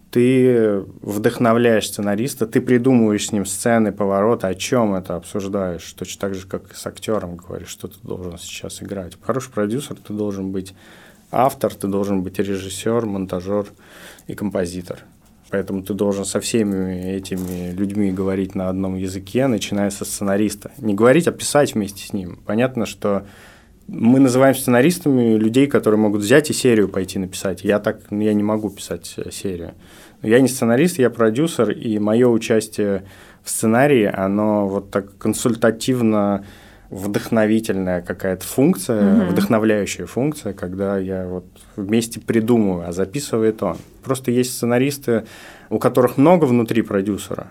ты 0.09 0.79
вдохновляешь 1.01 1.89
сценариста, 1.89 2.47
ты 2.47 2.61
придумываешь 2.61 3.27
с 3.27 3.31
ним 3.33 3.45
сцены, 3.45 3.91
повороты, 3.91 4.47
о 4.47 4.55
чем 4.55 4.95
это 4.95 5.17
обсуждаешь. 5.17 5.91
Точно 5.91 6.21
так 6.21 6.35
же, 6.35 6.47
как 6.47 6.71
и 6.71 6.75
с 6.75 6.87
актером 6.87 7.35
говоришь, 7.35 7.67
что 7.67 7.89
ты 7.89 7.97
должен 8.01 8.37
сейчас 8.37 8.81
играть. 8.81 9.17
Хороший 9.21 9.51
продюсер, 9.51 9.97
ты 9.97 10.13
должен 10.13 10.51
быть 10.51 10.73
автор, 11.31 11.73
ты 11.73 11.87
должен 11.87 12.23
быть 12.23 12.39
режиссер, 12.39 13.05
монтажер 13.05 13.65
и 14.27 14.35
композитор. 14.35 14.99
Поэтому 15.49 15.83
ты 15.83 15.93
должен 15.93 16.25
со 16.25 16.39
всеми 16.39 17.15
этими 17.17 17.71
людьми 17.71 18.11
говорить 18.11 18.55
на 18.55 18.69
одном 18.69 18.95
языке, 18.95 19.47
начиная 19.47 19.89
со 19.91 20.03
сценариста. 20.03 20.71
Не 20.79 20.95
говорить, 20.95 21.27
а 21.27 21.31
писать 21.31 21.75
вместе 21.75 22.05
с 22.05 22.13
ним. 22.13 22.39
Понятно, 22.45 22.85
что 22.85 23.25
мы 23.87 24.19
называем 24.19 24.55
сценаристами 24.55 25.35
людей, 25.37 25.67
которые 25.67 25.99
могут 25.99 26.21
взять 26.21 26.49
и 26.49 26.53
серию 26.53 26.89
пойти 26.89 27.19
написать. 27.19 27.63
Я 27.63 27.79
так, 27.79 27.99
я 28.09 28.33
не 28.33 28.43
могу 28.43 28.71
писать 28.71 29.13
э, 29.17 29.29
серию. 29.31 29.75
Но 30.21 30.29
я 30.29 30.39
не 30.39 30.47
сценарист, 30.47 30.97
я 30.97 31.11
продюсер, 31.11 31.69
и 31.69 31.99
мое 31.99 32.27
участие 32.27 33.05
в 33.43 33.49
сценарии, 33.49 34.11
оно 34.11 34.67
вот 34.67 34.89
так 34.89 35.15
консультативно 35.19 36.45
вдохновительная 36.95 38.01
какая-то 38.01 38.45
функция, 38.45 39.01
Мгм. 39.03 39.27
вдохновляющая 39.29 40.05
функция, 40.05 40.53
когда 40.53 40.97
я 40.97 41.27
вот 41.27 41.45
вместе 41.75 42.19
придумываю, 42.19 42.87
а 42.87 42.91
записывает 42.91 43.61
он. 43.63 43.77
Просто 44.03 44.31
есть 44.31 44.53
сценаристы, 44.55 45.25
у 45.69 45.79
которых 45.79 46.17
много 46.17 46.45
внутри 46.45 46.81
продюсера. 46.81 47.47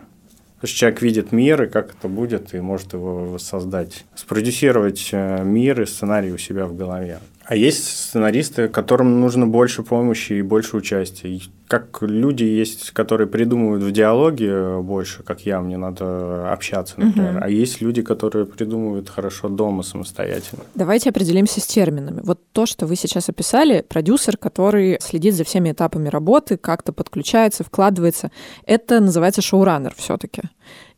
То 0.60 0.66
есть 0.66 0.74
человек 0.76 1.02
видит 1.02 1.32
мир, 1.32 1.64
и 1.64 1.66
как 1.66 1.90
это 1.90 2.08
будет, 2.08 2.54
и 2.54 2.60
может 2.60 2.94
его 2.94 3.26
воссоздать. 3.26 4.04
Спродюсировать 4.14 5.10
э, 5.12 5.42
мир 5.44 5.82
и 5.82 5.86
сценарий 5.86 6.32
у 6.32 6.38
себя 6.38 6.64
в 6.66 6.74
голове. 6.74 7.18
А 7.46 7.56
есть 7.56 7.84
сценаристы, 7.84 8.68
которым 8.68 9.20
нужно 9.20 9.46
больше 9.46 9.82
помощи 9.82 10.34
и 10.34 10.42
больше 10.42 10.76
участия. 10.76 11.28
И 11.28 11.42
как 11.68 12.02
люди 12.02 12.44
есть, 12.44 12.90
которые 12.92 13.26
придумывают 13.26 13.82
в 13.82 13.90
диалоге 13.90 14.48
э, 14.48 14.80
больше, 14.80 15.22
как 15.22 15.40
я, 15.40 15.60
мне 15.60 15.76
надо 15.76 16.52
общаться, 16.52 16.94
например. 16.98 17.32
Мгм. 17.32 17.42
А 17.42 17.48
есть 17.48 17.80
люди, 17.80 18.02
которые 18.02 18.46
придумывают 18.46 19.08
хорошо 19.08 19.48
дома 19.48 19.82
самостоятельно. 19.82 20.64
Давайте 20.74 21.10
определимся 21.10 21.60
с 21.60 21.66
терминами. 21.66 22.20
Вот 22.22 22.40
то, 22.52 22.64
что 22.66 22.86
вы 22.86 22.96
сейчас 22.96 23.28
описали, 23.28 23.84
продюсер, 23.86 24.36
который 24.36 24.98
следит 25.00 25.34
за 25.34 25.44
всеми 25.44 25.72
этапами 25.72 26.08
работы, 26.08 26.56
как-то 26.56 26.92
подключается, 26.92 27.64
вкладывается, 27.64 28.30
это 28.66 29.00
называется 29.00 29.42
шоураннер 29.42 29.94
все-таки, 29.96 30.42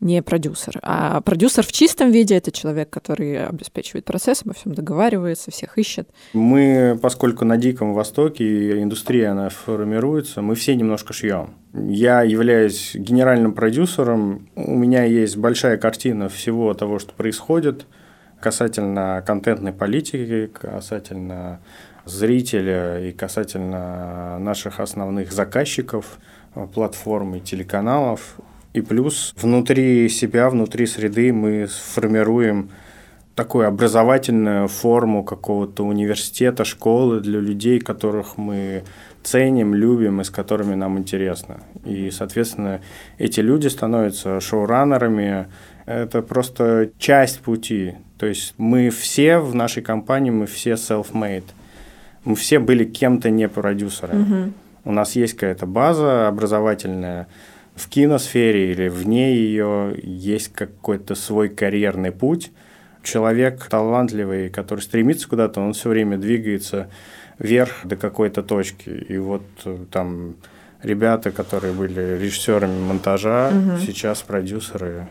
не 0.00 0.22
продюсер. 0.22 0.78
А 0.82 1.20
продюсер 1.20 1.64
в 1.64 1.72
чистом 1.72 2.10
виде 2.10 2.36
это 2.36 2.50
человек, 2.50 2.90
который 2.90 3.46
обеспечивает 3.46 4.04
процесс, 4.04 4.42
обо 4.42 4.54
всем 4.54 4.74
договаривается, 4.74 5.50
всех 5.50 5.78
ищет. 5.78 6.08
Мы, 6.32 6.98
поскольку 7.00 7.44
на 7.44 7.56
Диком 7.56 7.94
Востоке 7.94 8.82
индустрия 8.82 9.30
она 9.30 9.48
формируется, 9.48 10.42
мы 10.42 10.54
все 10.54 10.74
немножко 10.74 11.12
шьем. 11.12 11.54
Я 11.74 12.22
являюсь 12.22 12.94
генеральным 12.94 13.52
продюсером, 13.52 14.48
у 14.54 14.76
меня 14.76 15.04
есть 15.04 15.36
большая 15.36 15.76
картина 15.76 16.28
всего 16.28 16.72
того, 16.74 16.98
что 16.98 17.12
происходит 17.12 17.86
касательно 18.40 19.22
контентной 19.26 19.72
политики, 19.72 20.46
касательно 20.52 21.60
зрителя 22.04 23.00
и 23.00 23.12
касательно 23.12 24.38
наших 24.38 24.80
основных 24.80 25.32
заказчиков, 25.32 26.18
платформ 26.72 27.34
и 27.34 27.40
телеканалов. 27.40 28.36
И 28.76 28.82
плюс 28.82 29.32
внутри 29.40 30.06
себя, 30.10 30.50
внутри 30.50 30.84
среды 30.84 31.32
мы 31.32 31.66
сформируем 31.66 32.68
такую 33.34 33.66
образовательную 33.66 34.68
форму 34.68 35.24
какого-то 35.24 35.82
университета, 35.82 36.66
школы 36.66 37.20
для 37.20 37.40
людей, 37.40 37.80
которых 37.80 38.36
мы 38.36 38.84
ценим, 39.22 39.74
любим 39.74 40.20
и 40.20 40.24
с 40.24 40.28
которыми 40.30 40.74
нам 40.74 40.98
интересно. 40.98 41.60
И, 41.86 42.10
соответственно, 42.10 42.82
эти 43.16 43.40
люди 43.40 43.68
становятся 43.68 44.40
шоураннерами. 44.40 45.46
Это 45.86 46.20
просто 46.20 46.90
часть 46.98 47.40
пути. 47.40 47.94
То 48.18 48.26
есть 48.26 48.52
мы 48.58 48.90
все 48.90 49.38
в 49.38 49.54
нашей 49.54 49.82
компании, 49.82 50.30
мы 50.30 50.44
все 50.44 50.72
self-made. 50.72 51.46
Мы 52.26 52.36
все 52.36 52.58
были 52.58 52.84
кем-то 52.84 53.30
не 53.30 53.48
продюсерами. 53.48 54.52
У 54.84 54.92
нас 54.92 55.16
есть 55.16 55.32
какая-то 55.32 55.64
база 55.64 56.28
образовательная 56.28 57.26
в 57.76 57.88
киносфере 57.88 58.72
или 58.72 58.88
вне 58.88 59.34
ее, 59.34 59.94
есть 60.02 60.48
какой-то 60.52 61.14
свой 61.14 61.48
карьерный 61.48 62.10
путь. 62.10 62.50
Человек 63.02 63.64
талантливый, 63.68 64.48
который 64.50 64.80
стремится 64.80 65.28
куда-то, 65.28 65.60
он 65.60 65.74
все 65.74 65.88
время 65.90 66.18
двигается 66.18 66.88
вверх 67.38 67.72
до 67.84 67.96
какой-то 67.96 68.42
точки. 68.42 68.88
И 68.88 69.18
вот 69.18 69.42
э, 69.64 69.78
там 69.92 70.36
ребята, 70.82 71.30
которые 71.30 71.72
были 71.74 72.18
режиссерами 72.18 72.80
монтажа, 72.80 73.50
Мгм. 73.50 73.78
сейчас 73.78 74.22
продюсеры 74.22 75.06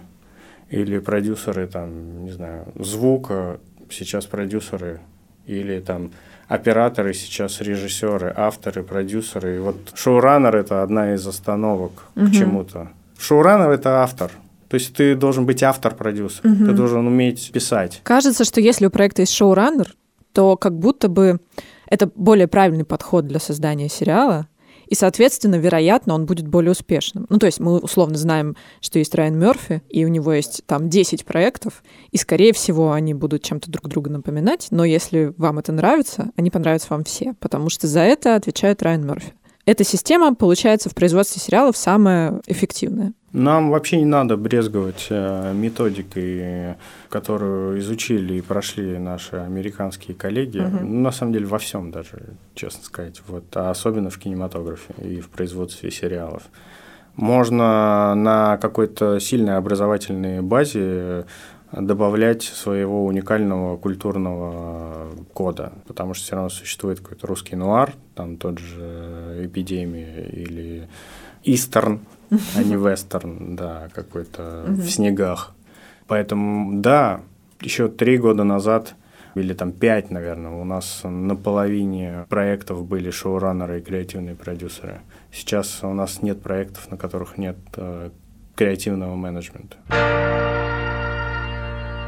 или 0.69 0.97
продюсеры 0.99 1.67
там, 1.67 2.25
не 2.25 2.31
знаю, 2.31 2.65
звука, 2.75 3.59
сейчас 3.91 4.25
продюсеры 4.25 4.99
или 5.45 5.79
там 5.79 6.11
операторы, 6.47 7.13
сейчас 7.13 7.61
режиссеры, 7.61 8.33
авторы, 8.35 8.83
продюсеры. 8.83 9.55
И 9.55 9.59
вот 9.59 9.75
шоураннер– 9.95 10.55
это 10.57 10.83
одна 10.83 11.13
из 11.13 11.25
остановок 11.27 11.91
Мгм. 12.15 12.27
к 12.27 12.33
чему-то. 12.33 12.89
Шоураннер– 13.17 13.69
это 13.71 14.01
автор. 14.03 14.31
То 14.67 14.75
есть 14.75 14.93
ты 14.95 15.15
должен 15.15 15.45
быть 15.45 15.61
автор-продюсер, 15.63 16.41
ты 16.41 16.49
Мгм. 16.49 16.75
должен 16.75 17.07
уметь 17.07 17.51
писать. 17.51 18.01
Кажется, 18.03 18.43
что 18.43 18.59
если 18.61 18.87
у 18.87 18.89
проекта 18.89 19.21
есть 19.21 19.33
шоураннер, 19.33 19.95
то 20.33 20.57
как 20.57 20.77
будто 20.77 21.07
бы 21.07 21.39
это 21.87 22.09
более 22.15 22.47
правильный 22.47 22.83
подход 22.83 23.25
для 23.25 23.39
создания 23.39 23.89
сериала, 23.89 24.47
и, 24.87 24.95
соответственно, 24.95 25.55
вероятно, 25.55 26.13
он 26.13 26.25
будет 26.25 26.47
более 26.47 26.71
успешным. 26.71 27.25
Ну, 27.29 27.37
то 27.37 27.45
есть 27.45 27.59
мы 27.59 27.79
условно 27.79 28.17
знаем, 28.17 28.55
что 28.81 28.99
есть 28.99 29.13
Райан 29.15 29.37
Мерфи, 29.37 29.81
и 29.89 30.05
у 30.05 30.07
него 30.07 30.33
есть 30.33 30.63
там 30.65 30.89
10 30.89 31.25
проектов, 31.25 31.83
и, 32.11 32.17
скорее 32.17 32.53
всего, 32.53 32.91
они 32.91 33.13
будут 33.13 33.43
чем-то 33.43 33.71
друг 33.71 33.87
друга 33.87 34.09
напоминать, 34.09 34.67
но 34.71 34.85
если 34.85 35.33
вам 35.37 35.59
это 35.59 35.71
нравится, 35.71 36.31
они 36.35 36.49
понравятся 36.49 36.87
вам 36.89 37.03
все, 37.03 37.33
потому 37.39 37.69
что 37.69 37.87
за 37.87 38.01
это 38.01 38.35
отвечает 38.35 38.83
Райан 38.83 39.05
Мерфи. 39.05 39.33
Эта 39.65 39.83
система, 39.83 40.35
получается, 40.35 40.89
в 40.89 40.95
производстве 40.95 41.41
сериалов 41.41 41.75
самая 41.75 42.41
эффективная. 42.45 43.13
Нам 43.31 43.71
вообще 43.71 43.97
не 43.97 44.05
надо 44.05 44.37
брезговать 44.37 45.07
э, 45.09 45.53
методикой, 45.53 46.75
которую 47.09 47.79
изучили 47.79 48.35
и 48.35 48.41
прошли 48.41 48.97
наши 48.97 49.35
американские 49.35 50.15
коллеги. 50.15 50.59
Мгм. 50.59 50.77
Ну, 50.81 51.01
на 51.01 51.11
самом 51.11 51.33
деле 51.33 51.45
во 51.45 51.57
всем 51.57 51.91
даже, 51.91 52.35
честно 52.53 52.83
сказать. 52.83 53.21
Вот, 53.27 53.45
а 53.55 53.71
особенно 53.71 54.09
в 54.09 54.19
кинематографе 54.19 54.93
и 55.03 55.19
в 55.19 55.29
производстве 55.29 55.91
сериалов. 55.91 56.43
Можно 57.15 58.13
на 58.15 58.57
какой-то 58.57 59.19
сильной 59.19 59.57
образовательной 59.57 60.41
базе 60.41 61.25
добавлять 61.81 62.43
своего 62.43 63.05
уникального 63.05 63.77
культурного 63.77 65.09
кода, 65.33 65.73
потому 65.87 66.13
что 66.13 66.25
все 66.25 66.35
равно 66.35 66.49
существует 66.49 66.99
какой-то 66.99 67.27
русский 67.27 67.55
нуар, 67.55 67.93
там 68.13 68.37
тот 68.37 68.59
же 68.59 69.41
«Эпидемия» 69.45 70.23
или 70.25 70.87
«Истерн», 71.43 71.99
а 72.55 72.63
не 72.63 72.75
«Вестерн», 72.75 73.55
да, 73.55 73.89
какой-то 73.93 74.65
в 74.67 74.89
снегах. 74.89 75.53
Поэтому, 76.07 76.81
да, 76.81 77.21
еще 77.61 77.87
три 77.87 78.17
года 78.17 78.43
назад 78.43 78.95
или 79.35 79.53
там 79.53 79.71
пять, 79.71 80.11
наверное. 80.11 80.51
У 80.51 80.63
нас 80.63 81.01
на 81.03 81.35
половине 81.35 82.25
проектов 82.29 82.85
были 82.85 83.09
шоураннеры 83.09 83.79
и 83.79 83.81
креативные 83.81 84.35
продюсеры. 84.35 85.01
Сейчас 85.31 85.83
у 85.83 85.93
нас 85.93 86.21
нет 86.21 86.41
проектов, 86.41 86.89
на 86.89 86.97
которых 86.97 87.37
нет 87.37 87.57
э, 87.75 88.11
креативного 88.55 89.15
менеджмента. 89.15 89.75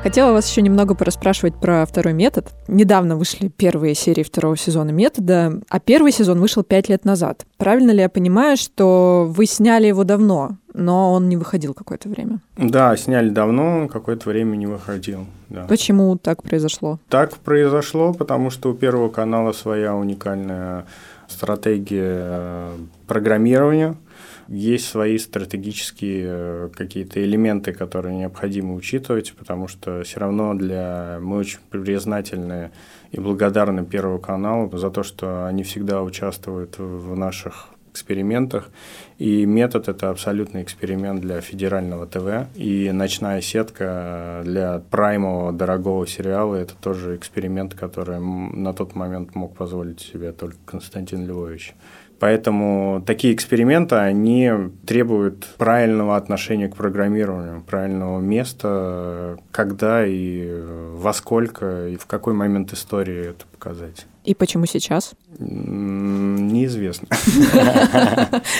Хотела 0.07 0.31
вас 0.31 0.49
еще 0.49 0.61
немного 0.61 0.95
пораспрашивать 0.95 1.59
про 1.59 1.85
второй 1.85 2.13
метод. 2.13 2.47
Недавно 2.69 3.17
вышли 3.17 3.49
первые 3.49 3.93
серии 3.93 4.23
второго 4.23 4.55
сезона 4.55 4.91
метода, 4.91 5.59
а 5.67 5.81
первый 5.81 6.13
сезон 6.13 6.39
вышел 6.39 6.63
пять 6.63 6.87
лет 6.87 7.03
назад. 7.03 7.45
Правильно 7.57 7.91
ли 7.91 7.99
я 7.99 8.07
понимаю, 8.07 8.55
что 8.55 9.27
вы 9.29 9.45
сняли 9.45 9.87
его 9.87 10.05
давно, 10.05 10.55
но 10.73 11.11
он 11.11 11.27
не 11.27 11.35
выходил 11.35 11.73
какое-то 11.73 12.07
время? 12.07 12.39
Да, 12.55 12.95
сняли 12.95 13.27
давно, 13.27 13.89
какое-то 13.89 14.29
время 14.29 14.55
не 14.55 14.65
выходил. 14.65 15.25
Да. 15.49 15.65
Почему 15.67 16.17
так 16.17 16.41
произошло? 16.41 16.99
Так 17.09 17.33
произошло, 17.35 18.13
потому 18.13 18.49
что 18.49 18.71
у 18.71 18.75
Первого 18.75 19.09
канала 19.09 19.51
своя 19.51 19.93
уникальная 19.93 20.85
стратегия 21.27 22.19
э, 22.19 22.77
программирования– 23.07 23.95
есть 24.47 24.87
свои 24.87 25.17
стратегические 25.17 26.25
э, 26.27 26.69
какие-то 26.73 27.23
элементы, 27.23 27.73
которые 27.73 28.15
необходимо 28.15 28.75
учитывать, 28.75 29.33
потому 29.33 29.67
что 29.67 30.03
все 30.03 30.19
равно 30.19 30.53
для 30.53 31.19
мы 31.21 31.37
очень 31.37 31.59
признательны 31.69 32.71
и 33.11 33.19
благодарны 33.19 33.85
Первому 33.85 34.19
каналу 34.19 34.75
за 34.77 34.89
то, 34.89 35.03
что 35.03 35.47
они 35.47 35.63
всегда 35.63 36.01
участвуют 36.01 36.77
в 36.77 37.15
наших 37.15 37.69
экспериментах. 37.97 38.69
И 39.17 39.45
метод– 39.45 39.87
это 39.89 40.09
абсолютный 40.09 40.61
эксперимент 40.61 41.21
для 41.21 41.41
федерального 41.41 42.05
ТВ. 42.05 42.47
И 42.55 42.91
«Ночная 42.91 43.41
сетка» 43.41 44.41
для 44.45 44.79
праймового 44.91 45.51
дорогого 45.51 46.05
сериала– 46.05 46.55
это 46.57 46.75
тоже 46.75 47.15
эксперимент, 47.15 47.73
который 47.73 48.19
на 48.19 48.73
тот 48.73 48.95
момент 48.95 49.33
мог 49.35 49.55
позволить 49.55 49.99
себе 49.99 50.31
только 50.31 50.57
Константин 50.65 51.27
Львович. 51.27 51.73
Поэтому 52.19 53.03
такие 53.05 53.33
эксперименты, 53.33 53.95
они 53.95 54.51
требуют 54.87 55.47
правильного 55.57 56.15
отношения 56.15 56.67
к 56.67 56.75
программированию, 56.75 57.61
правильного 57.61 58.19
места, 58.19 59.37
когда 59.51 60.05
и 60.05 60.61
во 60.93 61.13
сколько, 61.13 61.87
и 61.87 61.95
в 61.95 62.07
какой 62.07 62.33
момент 62.33 62.73
истории 62.73 63.29
это 63.29 63.45
показать. 63.51 64.07
И 64.27 64.33
почему 64.35 64.65
сейчас? 64.65 65.13
Неизвестно. 65.39 67.07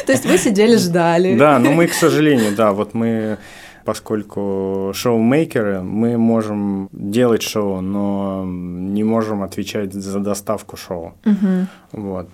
То 0.05 0.11
есть 0.13 0.25
вы 0.25 0.37
сидели, 0.37 0.77
ждали. 0.77 1.37
Да, 1.37 1.59
но 1.59 1.71
мы, 1.71 1.87
к 1.87 1.93
сожалению, 1.93 2.55
да, 2.55 2.71
вот 2.71 2.93
мы 2.93 3.37
поскольку 3.83 4.91
шоу-мейкеры, 4.93 5.81
мы 5.81 6.17
можем 6.17 6.87
делать 6.93 7.41
шоу, 7.41 7.81
но 7.81 8.45
не 8.45 9.03
можем 9.03 9.43
отвечать 9.43 9.93
за 9.93 10.19
доставку 10.19 10.77
шоу. 10.77 11.13
Угу. 11.25 11.67
Вот. 12.03 12.29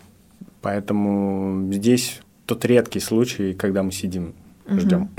Поэтому 0.62 1.72
здесь 1.72 2.22
тот 2.46 2.66
редкий 2.66 3.00
случай, 3.00 3.54
когда 3.54 3.82
мы 3.82 3.92
сидим, 3.92 4.34
угу. 4.68 4.80
ждем. 4.80 5.10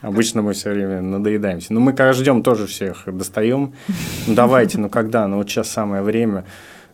Обычно 0.00 0.40
мы 0.40 0.52
все 0.52 0.70
время 0.70 1.02
надоедаемся. 1.02 1.74
Но 1.74 1.80
мы 1.80 1.92
когда 1.92 2.14
ждем, 2.14 2.42
тоже 2.42 2.66
всех 2.66 3.04
достаем. 3.06 3.74
Ну 4.26 4.34
давайте, 4.34 4.78
ну 4.78 4.88
когда? 4.88 5.26
Ну 5.26 5.36
вот 5.36 5.50
сейчас 5.50 5.70
самое 5.70 6.02
время. 6.02 6.44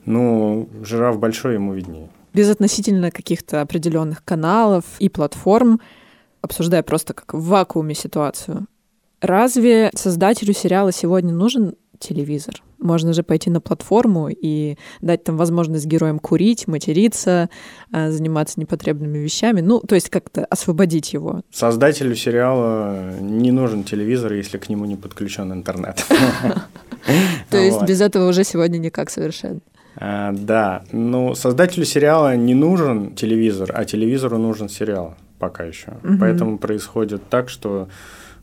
Ну, 0.07 0.69
жираф 0.83 1.19
большой, 1.19 1.55
ему 1.55 1.75
виднее. 1.75 2.09
Без 2.33 2.51
относительно 2.51 3.11
каких-то 3.11 3.61
определенных 3.61 4.25
каналов 4.25 4.85
и 4.99 5.09
платформ, 5.09 5.81
обсуждая 6.41 6.83
просто 6.83 7.15
как 7.15 7.33
в 7.35 7.45
вакууме 7.45 7.95
ситуацию, 7.95 8.67
разве 9.21 9.91
создателю 9.95 10.53
сериала 10.53 10.93
сегодня 10.93 11.33
нужен 11.33 11.77
телевизор? 11.99 12.57
Можно 12.79 13.15
же 13.15 13.23
пойти 13.23 13.49
на 13.51 13.61
платформу 13.61 14.29
и 14.29 14.77
дать 15.01 15.25
там 15.25 15.37
возможность 15.39 15.87
героям 15.87 16.19
курить, 16.19 16.67
материться, 16.67 17.49
а, 17.91 18.11
заниматься 18.11 18.61
непотребными 18.61 19.19
вещами. 19.19 19.61
Ну, 19.63 19.81
то 19.81 19.95
есть 19.95 20.11
как-то 20.11 20.45
освободить 20.45 21.15
его. 21.15 21.41
Создателю 21.51 22.15
сериала 22.15 23.19
не 23.21 23.53
нужен 23.53 23.85
телевизор, 23.85 24.35
если 24.35 24.59
к 24.59 24.69
нему 24.69 24.85
не 24.85 24.97
подключен 24.97 25.53
интернет. 25.53 26.05
То 27.51 27.59
есть 27.59 27.83
без 27.83 28.01
этого 28.01 28.29
уже 28.29 28.45
сегодня 28.45 28.79
никак 28.79 29.09
совершенно. 29.09 29.61
А, 29.97 30.33
да, 30.33 30.85
ну 30.93 31.35
создателю 31.35 31.85
сериала 31.85 32.37
не 32.37 32.55
нужен 32.55 33.15
телевизор, 33.15 33.71
а 33.75 33.85
телевизору 33.85 34.39
нужен 34.39 34.69
сериал 34.69 35.15
пока 35.39 35.65
еще. 35.65 35.95
Поэтому 36.21 36.59
происходит 36.59 37.29
так, 37.29 37.49
что 37.49 37.89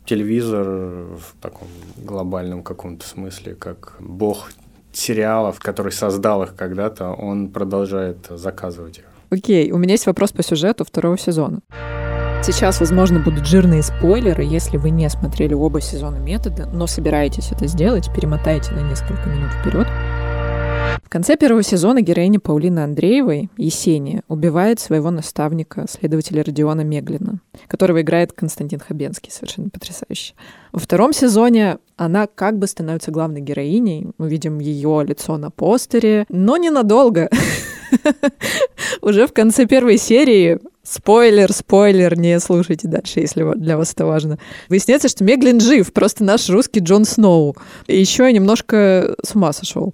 телевизор 0.05 0.65
в 0.65 1.33
таком 1.41 1.67
глобальном 1.97 2.63
каком-то 2.63 3.07
смысле, 3.07 3.55
как 3.55 3.95
бог 3.99 4.51
сериалов, 4.91 5.59
который 5.59 5.91
создал 5.91 6.43
их 6.43 6.55
когда-то, 6.55 7.09
он 7.09 7.49
продолжает 7.49 8.27
заказывать 8.29 8.99
их. 8.99 9.05
Окей, 9.29 9.71
у 9.71 9.77
меня 9.77 9.93
есть 9.93 10.05
вопрос 10.05 10.31
по 10.31 10.43
сюжету 10.43 10.83
второго 10.83 11.17
сезона. 11.17 11.61
Сейчас, 12.43 12.79
возможно, 12.79 13.19
будут 13.19 13.45
жирные 13.45 13.83
спойлеры, 13.83 14.43
если 14.43 14.77
вы 14.77 14.89
не 14.89 15.07
смотрели 15.09 15.53
оба 15.53 15.79
сезона 15.79 16.17
метода, 16.17 16.65
но 16.65 16.87
собираетесь 16.87 17.51
это 17.51 17.67
сделать, 17.67 18.09
перемотайте 18.13 18.71
на 18.71 18.81
несколько 18.89 19.29
минут 19.29 19.51
вперед. 19.61 19.87
В 21.03 21.09
конце 21.09 21.35
первого 21.35 21.63
сезона 21.63 22.01
героиня 22.01 22.39
Паулины 22.39 22.79
Андреевой, 22.79 23.49
Есения, 23.57 24.23
убивает 24.27 24.79
своего 24.79 25.11
наставника, 25.11 25.85
следователя 25.89 26.43
Родиона 26.43 26.81
Меглина, 26.81 27.41
которого 27.67 28.01
играет 28.01 28.31
Константин 28.31 28.79
Хабенский, 28.79 29.31
совершенно 29.31 29.69
потрясающе. 29.69 30.33
Во 30.71 30.79
втором 30.79 31.13
сезоне 31.13 31.79
она 31.97 32.27
как 32.27 32.57
бы 32.57 32.67
становится 32.67 33.11
главной 33.11 33.41
героиней. 33.41 34.07
Мы 34.17 34.29
видим 34.29 34.59
ее 34.59 35.03
лицо 35.05 35.37
на 35.37 35.51
постере, 35.51 36.25
но 36.29 36.57
ненадолго. 36.57 37.29
Уже 39.01 39.27
в 39.27 39.33
конце 39.33 39.65
первой 39.65 39.97
серии 39.97 40.59
Спойлер, 40.83 41.53
спойлер, 41.53 42.17
не 42.17 42.39
слушайте 42.39 42.87
дальше, 42.87 43.19
если 43.19 43.53
для 43.55 43.77
вас 43.77 43.93
это 43.93 44.05
важно. 44.05 44.39
Выясняется, 44.67 45.09
что 45.09 45.23
Меглин 45.23 45.59
жив, 45.59 45.93
просто 45.93 46.23
наш 46.23 46.49
русский 46.49 46.79
Джон 46.79 47.05
Сноу. 47.05 47.55
И 47.85 47.99
еще 47.99 48.31
немножко 48.33 49.15
с 49.23 49.35
ума 49.35 49.53
сошел. 49.53 49.93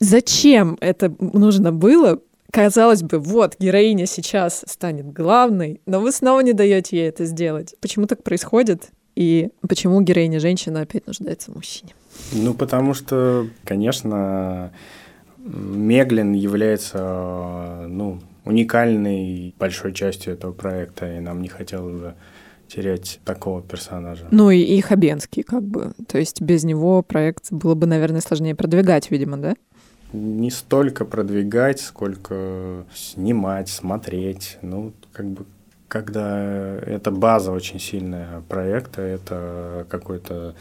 Зачем 0.00 0.78
это 0.80 1.14
нужно 1.18 1.72
было? 1.72 2.20
Казалось 2.50 3.02
бы, 3.02 3.18
вот, 3.18 3.56
героиня 3.58 4.06
сейчас 4.06 4.64
станет 4.66 5.12
главной, 5.12 5.80
но 5.86 6.00
вы 6.00 6.12
снова 6.12 6.40
не 6.40 6.52
даете 6.52 6.96
ей 6.96 7.08
это 7.08 7.24
сделать. 7.26 7.74
Почему 7.80 8.06
так 8.06 8.22
происходит? 8.22 8.90
И 9.16 9.50
почему 9.68 10.00
героиня 10.00 10.38
женщина 10.38 10.82
опять 10.82 11.06
нуждается 11.06 11.50
в 11.50 11.56
мужчине? 11.56 11.92
Ну, 12.32 12.54
потому 12.54 12.94
что, 12.94 13.48
конечно, 13.64 14.72
Меглин 15.36 16.32
является 16.32 17.86
ну, 17.88 18.20
уникальной 18.44 19.54
большой 19.58 19.92
частью 19.92 20.34
этого 20.34 20.52
проекта, 20.52 21.16
и 21.16 21.20
нам 21.20 21.42
не 21.42 21.48
хотелось 21.48 22.00
бы 22.00 22.14
терять 22.68 23.18
такого 23.24 23.60
персонажа. 23.60 24.26
Ну 24.30 24.50
и, 24.50 24.60
и 24.60 24.80
Хабенский, 24.80 25.42
как 25.42 25.64
бы. 25.64 25.92
То 26.06 26.18
есть 26.18 26.40
без 26.40 26.64
него 26.64 27.02
проект 27.02 27.50
было 27.50 27.74
бы, 27.74 27.86
наверное, 27.86 28.20
сложнее 28.20 28.54
продвигать, 28.54 29.10
видимо, 29.10 29.36
да? 29.36 29.56
Не 30.12 30.50
столько 30.50 31.04
продвигать, 31.04 31.80
сколько 31.80 32.84
снимать, 32.94 33.68
смотреть. 33.68 34.58
Ну, 34.62 34.92
как 35.12 35.26
бы 35.26 35.46
когда 35.88 36.76
это 36.76 37.10
база 37.10 37.50
очень 37.52 37.80
сильная 37.80 38.42
проекта, 38.48 39.02
это 39.02 39.86
какой-то 39.88 40.54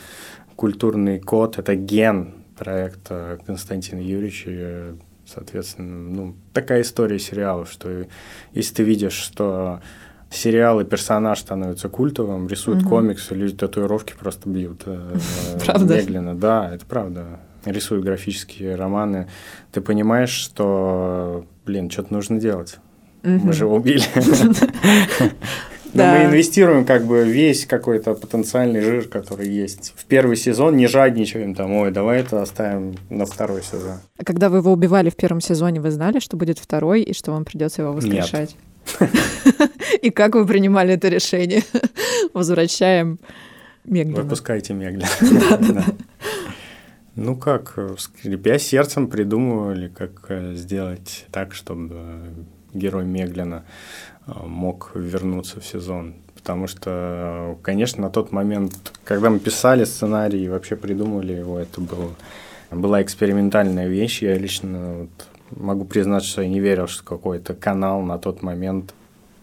культурный 0.55 1.19
код, 1.19 1.59
это 1.59 1.75
ген 1.75 2.33
проекта 2.57 3.39
Константина 3.45 3.99
Юрьевича. 3.99 4.95
Соответственно, 5.25 6.09
ну, 6.09 6.35
такая 6.53 6.81
история 6.81 7.19
сериалов, 7.19 7.69
что 7.69 8.05
если 8.53 8.75
ты 8.75 8.83
видишь, 8.83 9.13
что 9.13 9.81
сериалы 10.29 10.85
персонаж 10.85 11.39
становится 11.39 11.89
культовым, 11.89 12.47
рисуют 12.47 12.81
угу. 12.83 12.89
комиксы, 12.89 13.35
люди 13.35 13.53
татуировки 13.55 14.13
просто 14.17 14.49
бьют. 14.49 14.83
Э, 14.85 15.17
правда? 15.65 15.97
Медленно, 15.97 16.35
да, 16.35 16.73
это 16.73 16.85
правда 16.85 17.41
рисует 17.71 18.03
графические 18.03 18.75
романы, 18.75 19.27
ты 19.71 19.81
понимаешь, 19.81 20.29
что, 20.29 21.45
блин, 21.65 21.89
что-то 21.89 22.13
нужно 22.13 22.39
делать. 22.39 22.77
Мы 23.23 23.51
же 23.53 23.65
его 23.65 23.75
убили. 23.75 24.03
Но 25.93 26.03
мы 26.03 26.25
инвестируем 26.25 26.85
как 26.85 27.05
бы 27.05 27.23
весь 27.23 27.65
какой-то 27.65 28.13
потенциальный 28.13 28.81
жир, 28.81 29.07
который 29.07 29.47
есть. 29.47 29.93
В 29.95 30.05
первый 30.05 30.35
сезон 30.35 30.75
не 30.75 30.87
жадничаем 30.87 31.55
там, 31.55 31.71
ой, 31.73 31.91
давай 31.91 32.19
это 32.19 32.41
оставим 32.41 32.95
на 33.09 33.25
второй 33.25 33.63
сезон. 33.63 33.99
А 34.17 34.23
когда 34.23 34.49
вы 34.49 34.57
его 34.57 34.71
убивали 34.71 35.09
в 35.09 35.15
первом 35.15 35.41
сезоне, 35.41 35.81
вы 35.81 35.91
знали, 35.91 36.19
что 36.19 36.37
будет 36.37 36.59
второй 36.59 37.01
и 37.01 37.13
что 37.13 37.31
вам 37.31 37.45
придется 37.45 37.81
его 37.81 37.93
воскрешать? 37.93 38.55
И 40.01 40.11
как 40.11 40.35
вы 40.35 40.45
принимали 40.45 40.93
это 40.93 41.09
решение? 41.09 41.63
Возвращаем 42.33 43.19
Меглина. 43.85 44.21
Выпускайте 44.21 44.73
Меглина. 44.73 45.07
Ну 47.17 47.35
как, 47.35 47.73
э, 47.77 47.95
скрипя 47.97 48.59
сердцем 48.59 49.07
придумывали, 49.07 49.87
как 49.87 50.25
э, 50.29 50.53
сделать 50.53 51.25
так, 51.31 51.55
чтобы 51.55 52.29
герой 52.75 53.05
Меглина 53.05 53.65
э, 54.27 54.31
мог 54.45 54.91
вернуться 54.93 55.59
в 55.59 55.65
сезон. 55.65 56.13
Потому 56.35 56.67
что, 56.67 57.57
конечно, 57.63 58.03
на 58.03 58.09
тот 58.11 58.31
момент, 58.31 58.93
когда 59.03 59.31
мы 59.31 59.39
писали 59.39 59.83
сценарий 59.83 60.45
и 60.45 60.47
вообще 60.47 60.75
придумали 60.75 61.33
его, 61.33 61.57
это 61.57 61.81
был 61.81 62.11
была 62.69 63.01
экспериментальная 63.01 63.87
вещь. 63.87 64.21
Я 64.21 64.37
лично 64.37 64.93
вот 64.99 65.59
могу 65.59 65.85
признать, 65.85 66.23
что 66.23 66.43
я 66.43 66.47
не 66.47 66.59
верил, 66.59 66.85
что 66.85 67.03
какой-то 67.03 67.55
канал 67.55 68.03
на 68.03 68.19
тот 68.19 68.43
момент 68.43 68.93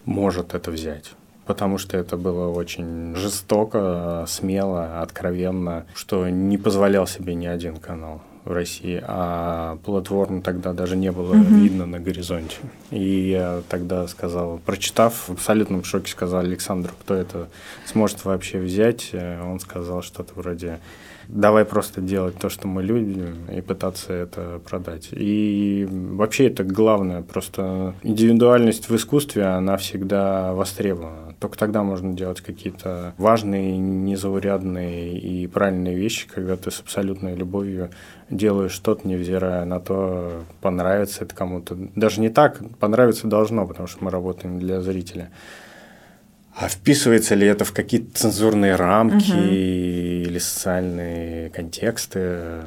может 0.05 0.53
это 0.53 0.71
взять. 0.71 1.13
Потому 1.45 1.77
что 1.77 1.95
это 1.97 2.17
было 2.17 2.49
очень 2.49 3.15
жестоко, 3.15 4.25
смело, 4.27 5.01
откровенно, 5.01 5.85
что 5.93 6.27
не 6.29 6.57
позволял 6.57 7.05
себе 7.05 7.35
ни 7.35 7.45
один 7.45 7.77
канал 7.77 8.21
в 8.45 8.51
России, 8.51 9.01
а 9.05 9.77
платформ 9.83 10.41
тогда 10.41 10.73
даже 10.73 10.95
не 10.95 11.11
было 11.11 11.33
Мгм. 11.33 11.61
видно 11.63 11.85
на 11.87 11.99
горизонте. 11.99 12.57
И 12.91 13.29
я 13.29 13.61
тогда 13.69 14.07
сказал, 14.07 14.59
прочитав, 14.65 15.27
в 15.27 15.31
абсолютном 15.33 15.83
шоке 15.83 16.11
сказал 16.11 16.41
Александру, 16.41 16.93
кто 16.99 17.15
это 17.15 17.47
сможет 17.85 18.23
вообще 18.25 18.59
взять. 18.59 19.11
Он 19.13 19.59
сказал 19.59 20.01
что-то 20.03 20.33
вроде 20.35 20.79
давай 21.27 21.65
просто 21.65 22.01
делать 22.01 22.37
то, 22.37 22.49
что 22.49 22.67
мы 22.67 22.83
любим, 22.83 23.35
и 23.51 23.61
пытаться 23.61 24.13
это 24.13 24.59
продать. 24.67 25.09
И 25.11 25.87
вообще 25.89 26.47
это 26.47 26.63
главное, 26.63 27.21
просто 27.21 27.95
индивидуальность 28.03 28.89
в 28.89 28.95
искусстве, 28.95 29.43
она 29.43 29.77
всегда 29.77 30.53
востребована. 30.53 31.33
Только 31.39 31.57
тогда 31.57 31.83
можно 31.83 32.13
делать 32.13 32.41
какие-то 32.41 33.13
важные, 33.17 33.77
незаурядные 33.77 35.17
и 35.17 35.47
правильные 35.47 35.95
вещи, 35.95 36.27
когда 36.33 36.55
ты 36.55 36.71
с 36.71 36.79
абсолютной 36.79 37.35
любовью 37.35 37.89
делаешь 38.29 38.71
что-то, 38.71 39.07
невзирая 39.07 39.65
на 39.65 39.79
то, 39.79 40.43
понравится 40.61 41.25
это 41.25 41.35
кому-то. 41.35 41.75
Даже 41.95 42.21
не 42.21 42.29
так, 42.29 42.61
понравиться 42.79 43.27
должно, 43.27 43.67
потому 43.67 43.87
что 43.87 44.03
мы 44.03 44.11
работаем 44.11 44.59
для 44.59 44.81
зрителя. 44.81 45.31
А 46.57 46.69
вписывается 46.69 47.35
ли 47.35 47.45
это 47.47 47.65
в 47.65 47.73
какие-то 47.73 48.17
цензурные 48.17 48.75
рамки 48.75 49.31
Мгм. 49.31 49.49
или 49.49 50.39
социальные 50.39 51.49
контексты? 51.49 52.61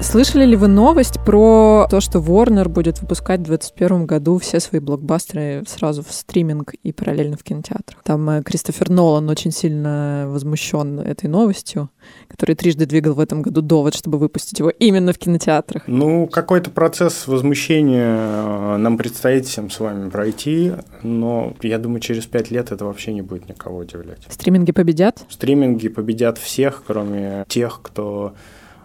Слышали 0.00 0.44
ли 0.44 0.54
вы 0.54 0.68
новость 0.68 1.18
про 1.24 1.88
то, 1.90 2.00
что 2.00 2.20
Warner 2.20 2.68
будет 2.68 3.00
выпускать 3.00 3.40
в 3.40 3.44
2021 3.44 4.06
году 4.06 4.38
все 4.38 4.60
свои 4.60 4.80
блокбастеры 4.80 5.64
сразу 5.66 6.04
в 6.04 6.12
стриминг 6.12 6.74
и 6.74 6.92
параллельно 6.92 7.36
в 7.36 7.42
кинотеатрах? 7.42 8.00
Там 8.04 8.30
э, 8.30 8.42
Кристофер 8.44 8.90
Нолан 8.90 9.28
очень 9.28 9.50
сильно 9.50 10.26
возмущен 10.28 11.00
этой 11.00 11.28
новостью, 11.28 11.90
который 12.28 12.54
трижды 12.54 12.86
двигал 12.86 13.14
в 13.14 13.20
этом 13.20 13.42
году 13.42 13.60
довод, 13.60 13.94
чтобы 13.96 14.18
выпустить 14.18 14.60
его 14.60 14.70
именно 14.70 15.12
в 15.12 15.18
кинотеатрах. 15.18 15.82
Ну, 15.88 16.28
какой-то 16.28 16.70
процесс 16.70 17.26
возмущения 17.26 18.16
э, 18.16 18.76
нам 18.76 18.98
предстоит 18.98 19.46
всем 19.46 19.68
с 19.68 19.80
вами 19.80 20.10
пройти, 20.10 20.74
но 21.02 21.54
я 21.60 21.78
думаю, 21.78 22.00
через 22.00 22.24
пять 22.26 22.52
лет 22.52 22.70
это 22.70 22.84
вообще 22.84 23.12
не 23.12 23.22
будет 23.22 23.48
никого 23.48 23.78
удивлять. 23.78 24.22
Стриминги 24.28 24.70
победят? 24.70 25.24
Стриминги 25.28 25.88
победят 25.88 26.38
всех, 26.38 26.84
кроме 26.86 27.44
тех, 27.48 27.80
кто 27.82 28.34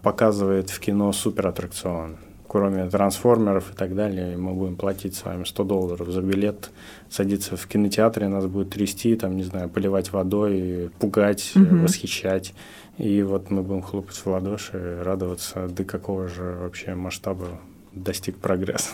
показывает 0.04 0.70
в 0.70 0.80
кино 0.80 1.12
суператтракцион. 1.13 2.18
Кроме 2.48 2.88
трансформеров 2.88 3.72
и 3.72 3.76
так 3.76 3.96
далее, 3.96 4.38
мы 4.38 4.54
будем 4.54 4.76
платить 4.76 5.16
с 5.16 5.26
вами 5.26 5.44
100 5.44 5.63
долларов 5.63 6.08
за 6.10 6.22
билет, 6.22 6.70
садиться 7.10 7.58
в 7.58 7.66
кинотеатре, 7.66 8.28
нас 8.28 8.46
будет 8.46 8.70
трясти, 8.70 9.16
там, 9.16 9.36
не 9.36 9.44
знаю, 9.44 9.70
поливать 9.70 10.12
водой, 10.12 10.92
пугать, 11.00 11.54
Мгм. 11.56 11.82
восхищать. 11.84 12.54
И 13.00 13.24
вот 13.24 13.50
мы 13.50 13.63
будем 13.63 13.82
хлопать 13.82 14.16
в 14.18 14.28
ладоши, 14.28 15.02
радоваться, 15.04 15.68
до 15.68 15.84
какого 15.84 16.28
же 16.28 16.58
вообще 16.62 16.94
масштаба 16.94 17.48
достиг 17.92 18.38
прогресс. 18.38 18.94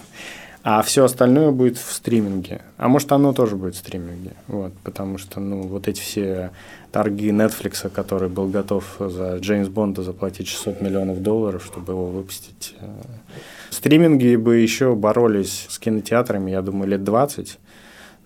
А 0.63 0.82
все 0.82 1.06
остальное 1.06 1.52
будет 1.52 1.78
в 1.78 1.91
стриминге. 1.91 2.62
А 2.78 2.88
может, 2.89 3.12
оно 3.12 3.34
тоже 3.34 3.56
будет 3.56 3.76
в 3.76 3.78
стриминге. 3.78 4.34
Вот, 4.48 4.74
потому 4.84 5.17
что, 5.17 5.39
ну, 5.39 5.62
вот 5.63 5.88
эти 5.88 6.02
все 6.02 6.52
торги 6.91 7.30
Netflix, 7.30 7.89
который 7.89 8.30
был 8.30 8.47
готов 8.47 8.84
за 8.99 9.38
Джеймс 9.38 9.67
Бонда 9.67 10.04
заплатить 10.04 10.47
600 10.47 10.82
миллионов 10.82 11.21
долларов, 11.21 11.63
чтобы 11.65 11.93
его 11.93 12.08
выпустить. 12.08 12.75
э, 12.80 12.88
Стриминги 13.69 14.36
бы 14.36 14.58
еще 14.58 14.95
боролись 14.95 15.67
с 15.69 15.80
кинотеатрами, 15.80 16.52
я 16.52 16.62
думаю, 16.62 16.89
лет 16.89 17.04
20. 17.04 17.60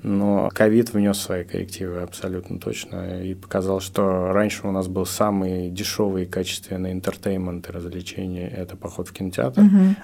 Но 0.04 0.50
ковид 0.54 0.94
внес 0.94 1.18
свои 1.18 1.46
коррективы 1.46 2.02
абсолютно 2.02 2.60
точно 2.60 3.24
и 3.24 3.34
показал, 3.34 3.80
что 3.80 4.34
раньше 4.34 4.68
у 4.68 4.72
нас 4.72 4.88
был 4.88 5.06
самый 5.06 5.70
дешевый 5.70 6.24
и 6.24 6.26
качественный 6.26 6.92
entertainment 6.92 7.70
и 7.70 7.72
развлечение– 7.72 8.50
это 8.56 8.76
поход 8.76 9.08
в 9.08 9.14
кинотеатр. 9.14 9.64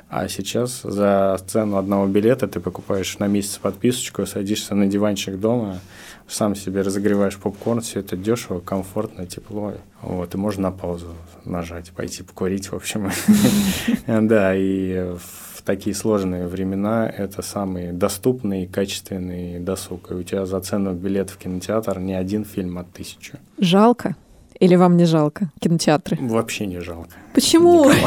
А 0.09 0.27
сейчас 0.29 0.81
за 0.83 1.37
цену 1.45 1.77
одного 1.77 2.07
билета 2.07 2.47
ты 2.47 2.61
покупаешь 2.61 3.19
на 3.19 3.27
месяц 3.27 3.57
подписочку, 3.57 4.25
садишься 4.25 4.73
на 4.73 4.87
диванчик 4.87 5.37
дома, 5.37 5.79
сам 6.29 6.55
себе 6.55 6.81
разогреваешь 6.81 7.37
попкорн, 7.37 7.81
все 7.81 7.99
это 7.99 8.15
дешево, 8.15 8.59
комфортно, 8.59 9.25
тепло. 9.25 9.73
Вот, 10.01 10.33
и 10.33 10.37
можно 10.37 10.63
на 10.63 10.71
паузу 10.71 11.13
нажать, 11.43 11.91
пойти 11.91 12.23
покурить, 12.23 12.71
в 12.71 12.75
общем. 12.75 13.11
Да, 14.07 14.55
и 14.55 15.15
в 15.17 15.48
такие 15.69 15.95
сложные 15.95 16.47
времена 16.47 17.07
это 17.07 17.43
самый 17.43 17.91
доступный 17.91 18.63
и 18.63 18.65
качественный 18.65 19.59
досуг. 19.59 20.09
И 20.09 20.15
у 20.15 20.23
тебя 20.23 20.47
за 20.47 20.59
цену 20.61 20.93
билета 20.93 21.33
в 21.33 21.37
кинотеатр 21.37 21.99
не 21.99 22.15
один 22.15 22.43
фильм, 22.43 22.79
а 22.79 22.83
тысячу. 22.83 23.37
Жалко? 23.59 24.15
Или 24.59 24.75
вам 24.75 24.97
не 24.97 25.05
жалко 25.05 25.51
кинотеатры? 25.59 26.17
Вообще 26.19 26.65
не 26.65 26.79
жалко. 26.79 27.11
Почему? 27.35 27.85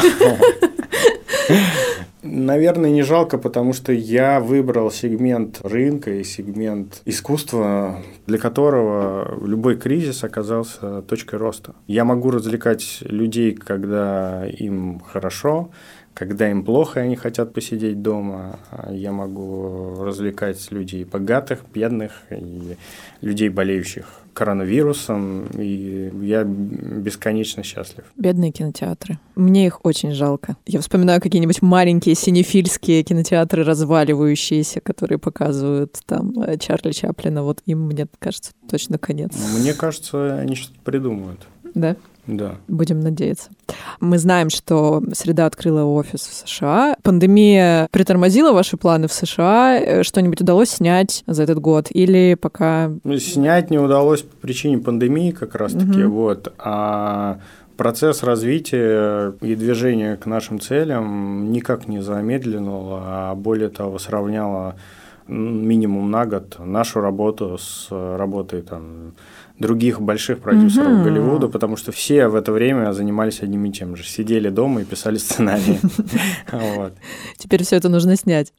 Наверное, 2.22 2.90
не 2.90 3.03
жалко, 3.03 3.38
потому 3.38 3.72
что 3.72 3.92
я 3.92 4.40
выбрал 4.40 4.90
сегмент 4.90 5.61
рынка 5.62 6.11
и 6.11 6.25
сегмент 6.25 7.03
искусства, 7.05 7.98
для 8.27 8.38
которого 8.38 9.38
любой 9.44 9.77
кризис 9.77 10.25
оказался 10.25 11.03
точкой 11.03 11.37
роста. 11.37 11.75
Я 11.87 12.05
могу 12.05 12.31
развлекать 12.31 12.98
людей, 13.03 13.55
когда 13.55 14.46
им 14.46 15.01
хорошо, 15.01 15.70
когда 16.14 16.51
им 16.51 16.64
плохо, 16.64 17.01
они 17.01 17.16
хотят 17.16 17.53
посидеть 17.53 18.03
дома. 18.03 18.59
А 18.70 18.92
Я 18.92 19.12
могу 19.12 20.03
развлекать 20.05 20.70
людей 20.70 21.05
богатых, 21.05 21.61
бедных 21.72 22.22
и 22.31 22.77
людей, 23.20 23.48
болеющих 23.48 24.22
коронавирусом, 24.33 25.46
и 25.59 26.11
я 26.22 26.44
бесконечно 26.44 27.62
счастлив. 27.62 28.05
Бедные 28.16 28.51
кинотеатры. 28.51 29.18
Мне 29.35 29.66
их 29.66 29.85
очень 29.85 30.12
жалко. 30.12 30.57
Я 30.66 30.81
вспоминаю 30.81 31.20
какие-нибудь 31.20 31.61
маленькие 31.62 32.14
синефильские 32.14 33.03
кинотеатры, 33.03 33.62
разваливающиеся, 33.62 34.81
которые 34.81 35.18
показывают 35.18 35.98
там 36.07 36.33
э, 36.40 36.57
Чарли 36.59 36.92
Чаплина. 36.92 37.42
Вот 37.42 37.62
им, 37.66 37.87
мне 37.87 38.07
кажется, 38.18 38.53
точно 38.70 38.98
конец. 38.98 39.33
Мне 39.59 39.75
кажется, 39.75 40.38
они 40.38 40.55
что-то 40.55 40.79
придумают. 40.83 41.40
Да? 41.75 41.96
Да. 42.27 42.55
Будем 42.69 43.01
надеяться. 43.01 43.51
Мы 44.01 44.19
знаем, 44.19 44.49
что 44.49 45.03
среда 45.13 45.47
открыла 45.47 45.83
офис 45.85 46.21
в 46.21 46.49
США. 46.49 46.97
Пандемия 47.03 47.89
притормозила 47.91 48.53
ваши 48.53 48.77
планы 48.77 49.09
в 49.09 49.13
США? 49.13 49.79
Э, 49.81 50.03
Что-нибудь 50.05 50.41
удалось 50.41 50.71
снять 50.71 51.25
за 51.27 51.43
этот 51.43 51.59
год? 51.59 51.89
Или 51.91 52.37
пока... 52.41 52.93
Ну, 53.03 53.19
снять 53.19 53.71
не 53.71 53.79
удалось 53.79 54.23
по 54.23 54.37
причине 54.37 54.79
пандемии 54.79 55.33
как 55.33 55.55
раз-таки, 55.57 55.85
Мгм. 56.05 56.11
вот. 56.13 56.53
А 56.59 57.39
процесс 57.77 58.23
развития 58.23 59.33
и 59.41 59.57
движения 59.57 60.17
к 60.17 60.27
нашим 60.27 60.61
целям 60.61 61.51
никак 61.51 61.89
не 61.89 62.01
замедлил, 62.03 62.69
а 62.93 63.35
более 63.35 63.69
того 63.71 63.99
сравняло 63.99 64.77
минимум 65.29 66.11
на 66.11 66.27
год 66.27 66.57
нашу 66.59 67.01
работу 67.01 67.57
с 67.59 67.89
работой 67.91 68.63
там 68.63 69.15
других 69.62 70.01
больших 70.03 70.40
продюсеров 70.40 70.88
Мгм. 70.92 71.05
Голливуда, 71.05 71.48
потому 71.48 71.77
что 71.77 71.90
все 71.92 72.29
в 72.29 72.35
это 72.35 72.53
время 72.53 72.92
занимались 72.92 73.40
одним 73.40 73.64
и 73.64 73.72
тем 73.72 73.96
же. 73.96 74.05
Сидели 74.05 74.51
дома 74.51 74.83
и 74.83 74.85
писали 74.85 75.16
сценарии. 75.16 75.81
Теперь 77.38 77.62
все 77.62 77.77
это 77.77 77.88
нужно 77.88 78.16
снять. 78.16 78.53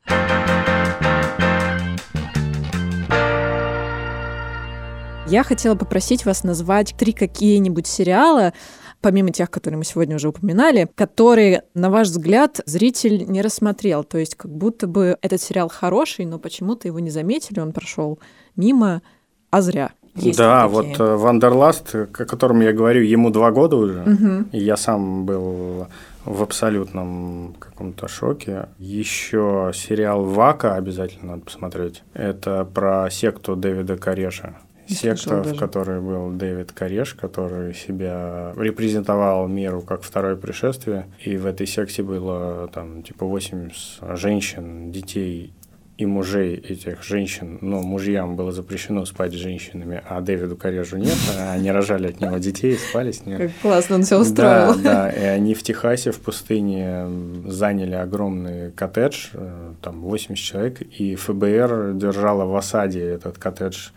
Я 5.27 5.43
хотела 5.43 5.75
попросить 5.75 6.25
вас 6.25 6.43
назвать 6.43 6.93
три 6.97 7.11
какие-нибудь 7.13 7.87
сериала, 7.87 8.53
помимо 9.01 9.31
тех, 9.31 9.49
которые 9.49 9.77
мы 9.77 9.83
сегодня 9.85 10.15
уже 10.17 10.27
упоминали, 10.29 10.87
которые, 10.95 11.63
на 11.73 11.89
ваш 11.89 12.09
взгляд, 12.09 12.61
зритель 12.65 13.25
не 13.27 13.41
рассмотрел. 13.41 14.03
То 14.03 14.17
есть 14.17 14.35
как 14.35 14.51
будто 14.51 14.85
бы 14.85 15.17
этот 15.21 15.41
сериал 15.41 15.69
хороший, 15.69 16.25
но 16.25 16.39
почему-то 16.39 16.87
его 16.87 16.99
не 16.99 17.09
заметили, 17.09 17.59
он 17.59 17.71
прошел 17.73 18.19
мимо, 18.55 19.01
а 19.49 19.61
зря. 19.61 19.91
Есть 20.15 20.38
да, 20.38 20.63
ли 20.63 20.69
вот 20.69 20.88
такие? 20.91 21.08
э, 21.08 21.15
Wanderlust, 21.15 21.95
о 21.95 22.06
котором 22.06 22.62
я 22.62 22.71
говорю, 22.71 23.02
ему 23.02 23.30
два 23.30 23.52
года 23.52 23.78
уже. 23.78 24.04
Мгм. 24.06 24.49
И 24.52 24.60
я 24.60 24.78
сам 24.78 25.26
был 25.26 25.88
в 26.26 26.43
абсолютном 26.43 27.56
каком-то 27.60 28.08
шоке. 28.08 28.67
Еще 28.78 29.71
сериал 29.73 30.23
Waco 30.23 30.75
обязательно 30.76 31.34
надо 31.34 31.45
посмотреть. 31.45 32.04
Это 32.13 32.65
про 32.65 33.10
секту 33.10 33.56
Дэвида 33.56 33.97
Кореша. 33.97 34.56
Не 34.89 34.95
Секта, 34.95 35.41
в 35.41 35.58
которой 35.58 36.02
был 36.02 36.30
Дэвид 36.32 36.71
Кореш, 36.73 37.13
который 37.13 37.73
себя 37.73 38.54
репрезентовал 38.58 39.47
миру 39.47 39.82
как 39.82 40.04
второе 40.04 40.36
пришествие. 40.36 41.08
И 41.23 41.38
в 41.38 41.45
этой 41.45 41.65
секте 41.67 42.04
было 42.04 42.69
там 42.73 43.02
типа 43.02 43.26
8 43.26 43.69
женщин, 44.15 44.91
детей 44.91 45.54
и 45.97 46.06
мужей 46.06 46.56
этих 46.56 47.03
женщин, 47.03 47.60
ну, 47.62 47.84
мужьям 47.84 48.36
было 48.36 48.51
запрещено 48.51 49.06
спать 49.06 49.34
с 49.34 49.36
женщинами, 49.36 50.01
а 50.08 50.21
Дэвиду 50.21 50.56
Корежу 50.56 50.97
нет, 50.97 51.17
а 51.38 51.53
они 51.53 51.71
рожали 51.71 52.08
от 52.08 52.19
него 52.19 52.38
детей 52.38 52.75
спали 52.77 53.12
с 53.12 53.25
ним. 53.25 53.38
Как 53.38 53.51
классно 53.62 53.95
он 53.95 54.03
все 54.03 54.19
устроил. 54.19 54.75
Да, 54.75 54.82
да, 54.82 55.10
и 55.10 55.23
они 55.23 55.53
в 55.53 55.62
Техасе, 55.62 56.12
в 56.12 56.19
пустыне 56.19 57.06
заняли 57.46 57.94
огромный 57.94 58.71
коттедж, 58.71 59.27
э, 59.33 59.73
там 59.81 60.02
80 60.02 60.44
человек, 60.44 60.81
и 60.81 61.15
ФБР 61.15 61.94
держала 61.94 62.46
в 62.46 62.56
осаде 62.56 63.02
этот 63.02 63.37
коттедж 63.37 63.89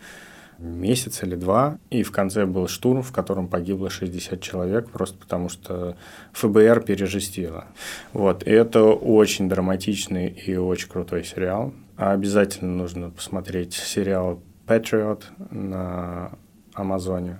месяц 0.59 1.23
или 1.23 1.35
два, 1.35 1.77
и 1.89 2.03
в 2.03 2.11
конце 2.11 2.45
был 2.45 2.67
штурм, 2.67 3.01
в 3.01 3.11
котором 3.11 3.47
погибло 3.47 3.89
60 3.89 4.41
человек, 4.41 4.89
просто 4.89 5.17
потому 5.17 5.49
что 5.49 5.95
ФБР 6.33 6.81
пережестило. 6.81 7.65
Вот, 8.13 8.45
и 8.45 8.51
это 8.51 8.83
очень 8.83 9.49
драматичный 9.49 10.27
и 10.27 10.55
очень 10.55 10.89
крутой 10.89 11.23
сериал. 11.23 11.73
Обязательно 11.97 12.75
нужно 12.75 13.09
посмотреть 13.09 13.73
сериал 13.73 14.39
Patriot 14.67 15.23
на 15.49 16.31
Амазоне. 16.75 17.39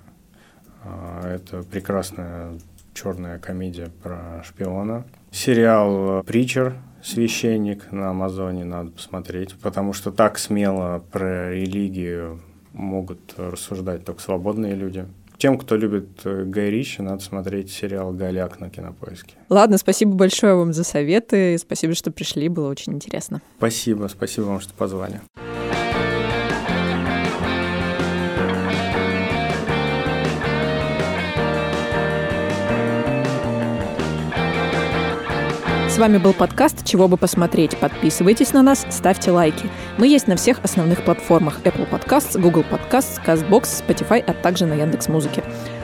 А, 0.82 1.22
это 1.26 1.62
прекрасная 1.62 2.58
черная 2.92 3.38
комедия 3.38 3.90
про 4.02 4.42
шпиона. 4.44 5.04
Сериал 5.30 6.24
«Притчер», 6.24 6.74
священник 7.04 7.92
на 7.92 8.10
Амазоне 8.10 8.64
надо 8.64 8.90
посмотреть, 8.90 9.54
потому 9.62 9.92
что 9.92 10.10
так 10.10 10.38
смело 10.38 11.04
про 11.12 11.52
религию 11.52 12.40
могут 12.72 13.34
рассуждать 13.36 14.04
только 14.04 14.20
свободные 14.20 14.74
люди. 14.74 15.06
Тем, 15.38 15.56
кто 15.56 15.76
любит 15.76 16.20
э, 16.24 16.44
Гай 16.44 16.68
Ричи, 16.68 17.00
надо 17.00 17.22
смотреть 17.22 17.70
сериал 17.70 18.12
«Голяк» 18.12 18.58
на 18.58 18.70
Кинопоиске. 18.70 19.34
Ладно, 19.48 19.78
спасибо 19.78 20.12
большое 20.14 20.56
вам 20.56 20.72
за 20.72 20.82
советы. 20.82 21.56
Спасибо, 21.58 21.94
что 21.94 22.10
пришли, 22.10 22.48
было 22.48 22.68
очень 22.68 22.94
интересно. 22.94 23.40
Спасибо, 23.58 24.08
спасибо 24.08 24.46
вам, 24.46 24.60
что 24.60 24.74
позвали. 24.74 25.20
С 35.98 36.00
вами 36.00 36.18
был 36.18 36.32
подкаст 36.32 36.84
«Чего 36.84 37.08
бы 37.08 37.16
посмотреть». 37.16 37.76
Подписывайтесь 37.76 38.52
на 38.52 38.62
нас, 38.62 38.86
ставьте 38.88 39.32
лайки. 39.32 39.68
Мы 39.96 40.06
есть 40.06 40.28
на 40.28 40.36
всех 40.36 40.60
основных 40.62 41.02
платформах 41.02 41.58
Apple 41.64 41.90
Podcasts, 41.90 42.40
Google 42.40 42.62
Podcasts, 42.62 43.20
CastBox, 43.26 43.84
Spotify, 43.84 44.22
а 44.24 44.32
также 44.32 44.66
на 44.66 44.74
Яндекс.Музыке. 44.74 45.42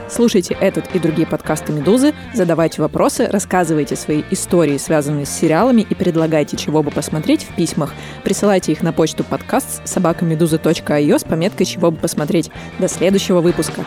Слушайте 0.09 0.55
этот 0.61 0.85
и 0.95 0.99
другие 0.99 1.27
подкасты 1.27 1.73
«Медузы», 1.73 2.13
задавайте 2.33 2.81
вопросы, 2.81 3.27
рассказывайте 3.29 3.97
свои 3.97 4.23
истории, 4.31 4.77
связанные 4.77 5.25
с 5.25 5.31
сериалами 5.31 5.81
и 5.81 5.93
предлагайте, 5.93 6.55
чего 6.55 6.81
бы 6.81 6.91
посмотреть 6.91 7.43
в 7.43 7.53
письмах. 7.53 7.93
Присылайте 8.23 8.71
их 8.71 8.83
на 8.83 8.93
почту 8.93 9.25
подкаст 9.25 9.85
собакамедуза.io 9.85 11.19
с 11.19 11.25
пометкой 11.25 11.65
«Чего 11.65 11.91
бы 11.91 11.97
посмотреть». 11.97 12.51
До 12.79 12.87
следующего 12.87 13.41
выпуска. 13.41 13.83